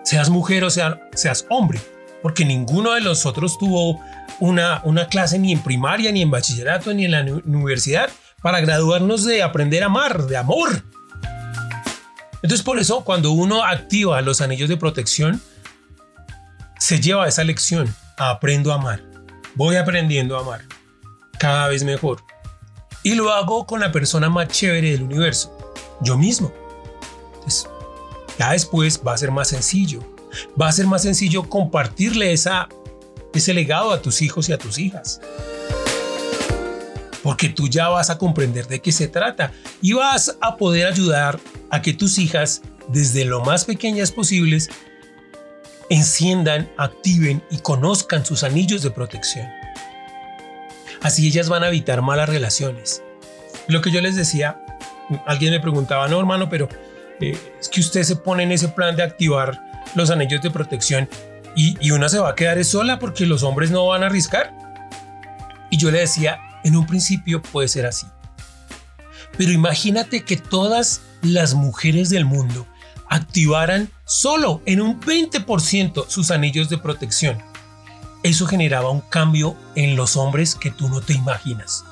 Seas 0.04 0.30
mujer 0.30 0.64
o 0.64 0.70
seas 0.70 1.46
hombre. 1.50 1.80
Porque 2.22 2.46
ninguno 2.46 2.92
de 2.92 3.02
los 3.02 3.26
otros 3.26 3.58
tuvo 3.58 4.00
una, 4.40 4.82
una 4.84 5.08
clase 5.08 5.40
ni 5.40 5.54
en 5.54 5.64
primaria, 5.64 6.12
ni 6.12 6.22
en 6.22 6.30
bachillerato, 6.30 6.94
ni 6.94 7.06
en 7.06 7.12
la 7.12 7.22
universidad 7.46 8.10
para 8.42 8.62
graduarnos 8.62 9.26
de 9.26 9.44
aprender 9.44 9.84
a 9.84 9.88
amar, 9.88 10.26
de 10.26 10.38
amor. 10.38 10.84
Entonces 12.42 12.64
por 12.64 12.80
eso 12.80 13.04
cuando 13.04 13.32
uno 13.32 13.64
activa 13.64 14.22
los 14.22 14.42
anillos 14.42 14.70
de 14.70 14.78
protección, 14.78 15.42
se 16.80 17.00
lleva 17.00 17.28
esa 17.28 17.44
lección. 17.44 17.94
Aprendo 18.18 18.72
a 18.72 18.76
amar. 18.76 19.02
Voy 19.56 19.76
aprendiendo 19.76 20.38
a 20.38 20.42
amar. 20.42 20.62
Cada 21.38 21.68
vez 21.68 21.84
mejor. 21.84 22.24
Y 23.04 23.16
lo 23.16 23.32
hago 23.32 23.66
con 23.66 23.80
la 23.80 23.92
persona 23.92 24.30
más 24.30 24.50
chévere 24.50 24.92
del 24.92 25.04
universo, 25.04 25.58
yo 26.02 26.18
mismo. 26.18 26.52
Ya 28.38 28.52
después 28.52 29.02
va 29.06 29.14
a 29.14 29.18
ser 29.18 29.32
más 29.32 29.50
sencillo. 29.50 30.00
Va 30.60 30.68
a 30.68 30.72
ser 30.72 30.86
más 30.86 31.02
sencillo 31.02 31.50
compartirle 31.50 32.34
esa, 32.34 32.68
ese 33.34 33.54
legado 33.54 33.92
a 33.92 34.02
tus 34.02 34.22
hijos 34.22 34.50
y 34.50 34.54
a 34.54 34.58
tus 34.58 34.78
hijas. 34.78 35.22
Porque 37.24 37.50
tú 37.50 37.68
ya 37.68 37.90
vas 37.90 38.10
a 38.10 38.18
comprender 38.18 38.68
de 38.68 38.80
qué 38.82 38.92
se 38.92 39.08
trata 39.08 39.52
y 39.82 39.94
vas 39.94 40.38
a 40.42 40.56
poder 40.56 40.88
ayudar 40.88 41.40
a 41.70 41.82
que 41.82 41.94
tus 41.94 42.18
hijas, 42.18 42.62
desde 42.88 43.26
lo 43.26 43.44
más 43.44 43.66
pequeñas 43.66 44.12
posibles, 44.12 44.70
enciendan, 45.90 46.70
activen 46.78 47.44
y 47.50 47.58
conozcan 47.58 48.26
sus 48.26 48.44
anillos 48.44 48.82
de 48.84 48.92
protección. 48.92 49.48
Así 51.02 51.28
ellas 51.28 51.50
van 51.50 51.64
a 51.64 51.68
evitar 51.68 52.02
malas 52.02 52.30
relaciones. 52.30 53.04
Lo 53.68 53.82
que 53.82 53.92
yo 53.92 54.02
les 54.02 54.16
decía, 54.16 54.62
alguien 55.26 55.52
me 55.52 55.60
preguntaba, 55.60 56.08
no 56.08 56.20
hermano, 56.20 56.50
pero 56.50 56.70
eh, 57.20 57.38
es 57.60 57.70
que 57.70 57.80
usted 57.80 58.04
se 58.04 58.16
pone 58.16 58.44
en 58.44 58.52
ese 58.52 58.70
plan 58.70 58.96
de 58.96 59.04
activar 59.04 59.62
los 59.96 60.10
anillos 60.10 60.42
de 60.42 60.52
protección 60.52 61.10
y, 61.56 61.76
y 61.80 61.92
una 61.92 62.10
se 62.10 62.20
va 62.20 62.30
a 62.30 62.36
quedar 62.36 62.64
sola 62.64 63.00
porque 63.00 63.26
los 63.26 63.44
hombres 63.44 63.72
no 63.72 63.88
van 63.88 64.04
a 64.04 64.08
arriscar. 64.08 64.54
Y 65.70 65.78
yo 65.78 65.92
le 65.92 66.00
decía, 66.00 66.40
en 66.64 66.76
un 66.76 66.86
principio 66.86 67.42
puede 67.42 67.68
ser 67.68 67.86
así. 67.86 68.08
Pero 69.38 69.52
imagínate 69.52 70.24
que 70.24 70.38
todas 70.38 71.02
las 71.22 71.54
mujeres 71.54 72.10
del 72.10 72.26
mundo 72.26 72.68
activaran 73.10 73.90
solo 74.06 74.62
en 74.66 74.82
un 74.82 75.00
20% 75.00 76.08
sus 76.08 76.32
anillos 76.32 76.70
de 76.70 76.78
protección. 76.78 77.38
Eso 78.24 78.46
generaba 78.46 78.90
un 78.90 79.02
cambio 79.02 79.56
en 79.76 79.96
los 79.96 80.18
hombres 80.18 80.56
que 80.56 80.72
tú 80.72 80.90
no 80.90 81.02
te 81.02 81.14
imaginas. 81.14 81.86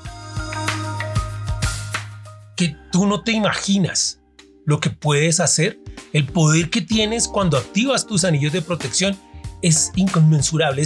Que 2.55 2.75
tú 2.91 3.07
no 3.07 3.21
te 3.21 3.31
imaginas 3.31 4.19
lo 4.65 4.81
que 4.81 4.89
puedes 4.89 5.39
hacer, 5.39 5.79
el 6.11 6.25
poder 6.25 6.69
que 6.69 6.81
tienes 6.81 7.27
cuando 7.27 7.57
activas 7.57 8.05
tus 8.05 8.25
anillos 8.25 8.51
de 8.51 8.61
protección 8.61 9.17
es 9.61 9.91
inconmensurable, 9.95 10.83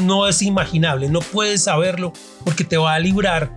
no 0.00 0.26
es 0.26 0.42
imaginable, 0.42 1.08
no 1.08 1.20
puedes 1.20 1.64
saberlo 1.64 2.12
porque 2.44 2.64
te 2.64 2.76
va 2.76 2.94
a 2.94 2.98
librar 2.98 3.56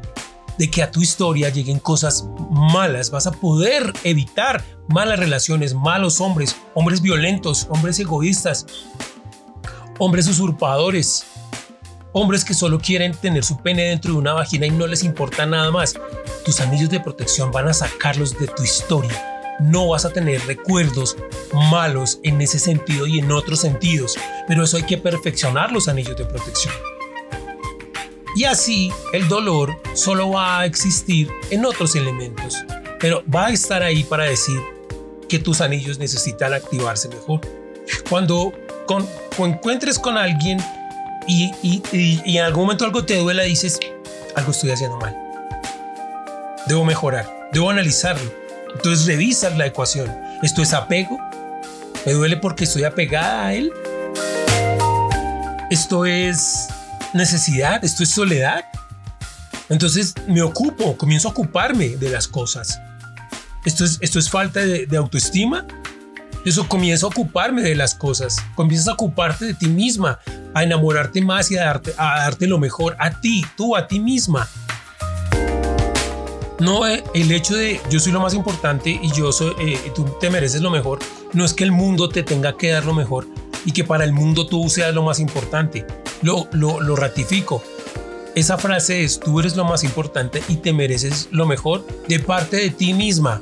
de 0.57 0.69
que 0.69 0.83
a 0.83 0.91
tu 0.91 1.01
historia 1.01 1.49
lleguen 1.49 1.79
cosas 1.79 2.27
malas, 2.51 3.09
vas 3.09 3.25
a 3.25 3.31
poder 3.31 3.91
evitar 4.03 4.63
malas 4.87 5.17
relaciones, 5.17 5.73
malos 5.73 6.21
hombres, 6.21 6.55
hombres 6.75 7.01
violentos, 7.01 7.67
hombres 7.69 7.99
egoístas, 7.99 8.67
hombres 9.97 10.27
usurpadores, 10.27 11.23
hombres 12.13 12.45
que 12.45 12.53
solo 12.53 12.79
quieren 12.79 13.13
tener 13.13 13.43
su 13.43 13.57
pene 13.57 13.83
dentro 13.83 14.13
de 14.13 14.19
una 14.19 14.33
vagina 14.33 14.65
y 14.65 14.71
no 14.71 14.85
les 14.85 15.03
importa 15.03 15.45
nada 15.45 15.71
más. 15.71 15.95
Tus 16.45 16.59
anillos 16.59 16.89
de 16.89 16.99
protección 16.99 17.51
van 17.51 17.67
a 17.67 17.73
sacarlos 17.73 18.37
de 18.37 18.47
tu 18.47 18.63
historia. 18.63 19.30
No 19.61 19.89
vas 19.89 20.05
a 20.05 20.11
tener 20.11 20.41
recuerdos 20.45 21.17
malos 21.53 22.19
en 22.23 22.41
ese 22.41 22.59
sentido 22.59 23.05
y 23.07 23.19
en 23.19 23.31
otros 23.31 23.59
sentidos, 23.59 24.15
pero 24.47 24.63
eso 24.63 24.77
hay 24.77 24.83
que 24.83 24.97
perfeccionar 24.97 25.71
los 25.71 25.87
anillos 25.87 26.17
de 26.17 26.25
protección. 26.25 26.73
Y 28.35 28.45
así 28.45 28.91
el 29.13 29.27
dolor 29.27 29.75
solo 29.93 30.31
va 30.31 30.59
a 30.59 30.65
existir 30.65 31.29
en 31.49 31.65
otros 31.65 31.95
elementos, 31.95 32.63
pero 32.99 33.23
va 33.33 33.47
a 33.47 33.49
estar 33.51 33.83
ahí 33.83 34.03
para 34.03 34.23
decir 34.23 34.59
que 35.27 35.39
tus 35.39 35.61
anillos 35.61 35.99
necesitan 35.99 36.53
activarse 36.53 37.09
mejor. 37.09 37.41
Cuando, 38.09 38.53
con, 38.85 39.07
encuentres 39.39 39.99
con 39.99 40.17
alguien 40.17 40.59
y, 41.27 41.51
y, 41.61 42.37
en 42.37 42.43
algún 42.43 42.63
momento 42.63 42.85
algo 42.85 43.05
te 43.05 43.17
duela, 43.17 43.43
dices, 43.43 43.79
algo 44.35 44.51
estoy 44.51 44.71
haciendo 44.71 44.97
mal. 44.97 45.15
Debo 46.67 46.85
mejorar, 46.85 47.49
debo 47.51 47.69
analizarlo. 47.69 48.40
Entonces 48.75 49.05
revisas 49.05 49.57
la 49.57 49.65
ecuación. 49.65 50.09
¿Esto 50.41 50.61
es 50.61 50.73
apego? 50.73 51.19
¿Me 52.05 52.13
duele 52.13 52.37
porque 52.37 52.63
estoy 52.63 52.83
apegada 52.83 53.47
a 53.47 53.53
él? 53.53 53.71
¿Esto 55.69 56.05
es 56.05 56.67
necesidad, 57.13 57.83
esto 57.83 58.03
es 58.03 58.09
soledad. 58.09 58.65
Entonces 59.69 60.13
me 60.27 60.41
ocupo, 60.41 60.97
comienzo 60.97 61.29
a 61.29 61.31
ocuparme 61.31 61.89
de 61.89 62.09
las 62.09 62.27
cosas. 62.27 62.79
Esto 63.63 63.85
es, 63.85 64.29
falta 64.29 64.59
de, 64.59 64.97
autoestima. 64.97 65.65
Eso 66.45 66.67
comienzo 66.67 67.05
a 67.05 67.09
ocuparme 67.09 67.61
de 67.61 67.75
las 67.75 67.93
cosas. 67.93 68.37
Comienzas 68.55 68.87
a 68.87 68.93
ocuparte 68.93 69.45
de 69.45 69.53
ti 69.53 69.67
misma, 69.67 70.19
a 70.53 70.63
enamorarte 70.63 71.21
más 71.21 71.51
y 71.51 71.57
a 71.57 71.65
darte, 71.65 71.93
a 71.97 72.21
darte 72.21 72.47
lo 72.47 72.57
mejor 72.57 72.95
a 72.99 73.21
ti, 73.21 73.45
tú, 73.55 73.75
a 73.75 73.87
ti 73.87 73.99
misma. 73.99 74.49
No 76.61 76.87
eh, 76.87 77.03
el 77.15 77.31
hecho 77.31 77.55
de 77.55 77.81
yo 77.89 77.99
soy 77.99 78.11
lo 78.11 78.19
más 78.19 78.35
importante 78.35 78.91
y 78.91 79.11
yo 79.13 79.31
soy, 79.31 79.55
eh, 79.59 79.91
tú 79.95 80.05
te 80.19 80.29
mereces 80.29 80.61
lo 80.61 80.69
mejor. 80.69 80.99
No 81.33 81.43
es 81.43 81.53
que 81.53 81.63
el 81.63 81.71
mundo 81.71 82.07
te 82.07 82.21
tenga 82.21 82.55
que 82.55 82.69
dar 82.69 82.85
lo 82.85 82.93
mejor 82.93 83.25
y 83.65 83.71
que 83.71 83.83
para 83.83 84.03
el 84.03 84.13
mundo 84.13 84.45
tú 84.45 84.69
seas 84.69 84.93
lo 84.93 85.01
más 85.01 85.19
importante 85.19 85.87
lo, 86.21 86.47
lo, 86.51 86.95
ratifico. 86.95 87.63
Esa 88.35 88.59
frase 88.59 89.03
es, 89.03 89.19
tú 89.19 89.39
eres 89.39 89.55
lo 89.55 89.65
más 89.65 89.83
importante 89.83 90.43
y 90.49 90.57
te 90.57 90.71
mereces 90.71 91.29
lo 91.31 91.47
mejor 91.47 91.83
de 92.07 92.19
parte 92.19 92.57
de 92.57 92.69
ti 92.69 92.93
misma. 92.93 93.41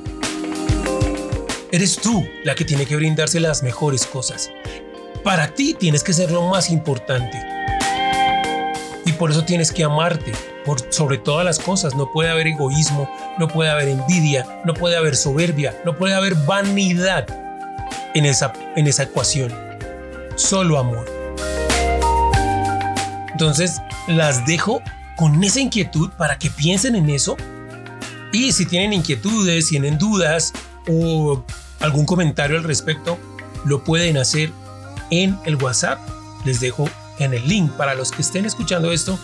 Eres 1.70 1.96
tú 1.96 2.26
la 2.42 2.54
que 2.54 2.64
tiene 2.64 2.86
que 2.86 2.96
brindarse 2.96 3.38
las 3.38 3.62
mejores 3.62 4.06
cosas. 4.06 4.50
Para 5.22 5.52
ti 5.54 5.76
tienes 5.78 6.02
que 6.02 6.14
ser 6.14 6.30
lo 6.30 6.48
más 6.48 6.70
importante. 6.70 7.38
Y 9.04 9.12
por 9.12 9.30
eso 9.30 9.44
tienes 9.44 9.70
que 9.70 9.84
amarte 9.84 10.32
sobre 10.90 11.18
todas 11.18 11.44
las 11.44 11.58
cosas. 11.58 11.94
No 11.94 12.10
puede 12.12 12.30
haber 12.30 12.46
egoísmo, 12.46 13.10
no 13.38 13.48
puede 13.48 13.70
haber 13.70 13.88
envidia, 13.88 14.46
no 14.64 14.74
puede 14.74 14.96
haber 14.96 15.16
soberbia, 15.16 15.74
no 15.84 15.96
puede 15.96 16.14
haber 16.14 16.34
vanidad 16.46 17.26
en 18.14 18.26
esa, 18.26 18.52
en 18.76 18.86
esa 18.86 19.04
ecuación. 19.04 19.52
Solo 20.36 20.78
amor. 20.78 21.06
Entonces 23.32 23.80
las 24.06 24.44
dejo 24.46 24.82
con 25.16 25.42
esa 25.42 25.60
inquietud 25.60 26.10
para 26.16 26.38
que 26.38 26.50
piensen 26.50 26.94
en 26.94 27.10
eso. 27.10 27.36
Y 28.32 28.52
si 28.52 28.66
tienen 28.66 28.92
inquietudes, 28.92 29.68
tienen 29.68 29.98
dudas 29.98 30.52
o 30.88 31.42
algún 31.80 32.06
comentario 32.06 32.56
al 32.56 32.64
respecto, 32.64 33.18
lo 33.64 33.82
pueden 33.82 34.16
hacer 34.16 34.52
en 35.10 35.38
el 35.44 35.56
WhatsApp. 35.56 35.98
Les 36.44 36.60
dejo 36.60 36.88
en 37.18 37.34
el 37.34 37.46
link 37.46 37.70
para 37.72 37.94
los 37.94 38.12
que 38.12 38.22
estén 38.22 38.46
escuchando 38.46 38.92
esto 38.92 39.18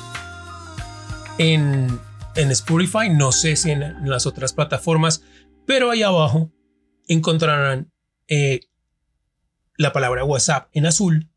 en, 1.38 2.00
en 2.34 2.50
Spotify. 2.50 3.08
No 3.10 3.32
sé 3.32 3.56
si 3.56 3.70
en, 3.70 4.08
las 4.08 4.26
otras 4.26 4.52
plataformas, 4.52 5.22
pero 5.66 5.90
ahí 5.90 6.02
abajo 6.02 6.52
encontrarán 7.08 7.92
eh, 8.28 8.60
la 9.76 9.92
palabra 9.92 10.24
WhatsApp 10.24 10.68
en 10.72 10.86
azul. 10.86 11.30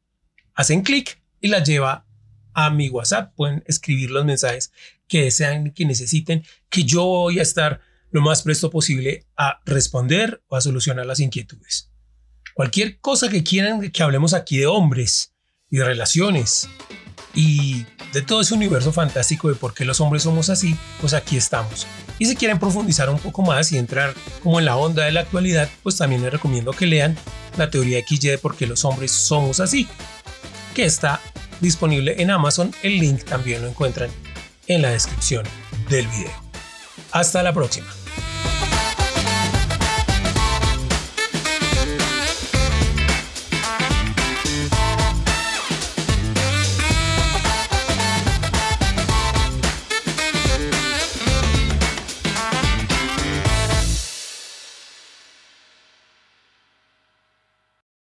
Hacen 0.53 0.81
clic 0.81 1.21
y 1.41 1.47
la 1.47 1.63
lleva 1.63 2.05
a 2.53 2.69
mi 2.69 2.89
WhatsApp. 2.89 3.33
Pueden 3.35 3.63
escribir 3.67 4.11
los 4.11 4.25
mensajes 4.25 4.71
que 5.07 5.23
desean, 5.23 5.71
que 5.71 5.85
necesiten, 5.85 6.43
que 6.69 6.83
yo 6.83 7.03
voy 7.05 7.39
a 7.39 7.43
estar 7.43 7.81
lo 8.11 8.21
más 8.21 8.41
presto 8.41 8.69
posible 8.69 9.27
a 9.37 9.61
responder 9.65 10.43
o 10.47 10.55
a 10.55 10.61
solucionar 10.61 11.05
las 11.05 11.19
inquietudes. 11.19 11.91
Cualquier 12.53 12.99
cosa 12.99 13.29
que 13.29 13.43
quieran 13.43 13.89
que 13.91 14.03
hablemos 14.03 14.33
aquí 14.33 14.57
de 14.57 14.65
hombres 14.65 15.33
y 15.69 15.77
de 15.77 15.85
relaciones 15.85 16.67
y 17.33 17.85
de 18.13 18.21
todo 18.21 18.41
ese 18.41 18.53
universo 18.53 18.91
fantástico 18.91 19.49
de 19.49 19.55
por 19.55 19.73
qué 19.73 19.85
los 19.85 20.01
hombres 20.01 20.23
somos 20.23 20.49
así, 20.49 20.75
pues 20.99 21.13
aquí 21.13 21.37
estamos. 21.37 21.85
Y 22.17 22.25
si 22.25 22.35
quieren 22.35 22.59
profundizar 22.59 23.09
un 23.09 23.19
poco 23.19 23.41
más 23.41 23.71
y 23.71 23.77
entrar 23.77 24.13
como 24.43 24.59
en 24.59 24.65
la 24.65 24.75
onda 24.75 25.05
de 25.05 25.11
la 25.11 25.21
actualidad, 25.21 25.69
pues 25.83 25.97
también 25.97 26.21
les 26.21 26.31
recomiendo 26.31 26.71
que 26.71 26.87
lean 26.87 27.17
la 27.57 27.69
teoría 27.69 28.03
XY 28.05 28.29
de 28.29 28.37
por 28.37 28.55
qué 28.55 28.67
los 28.67 28.83
hombres 28.85 29.11
somos 29.11 29.59
así, 29.59 29.87
que 30.73 30.85
está 30.85 31.21
disponible 31.61 32.21
en 32.21 32.31
Amazon. 32.31 32.73
El 32.83 32.99
link 32.99 33.23
también 33.23 33.61
lo 33.61 33.67
encuentran 33.67 34.09
en 34.67 34.81
la 34.81 34.89
descripción 34.89 35.45
del 35.89 36.07
video. 36.07 36.31
Hasta 37.11 37.43
la 37.43 37.53
próxima. 37.53 37.87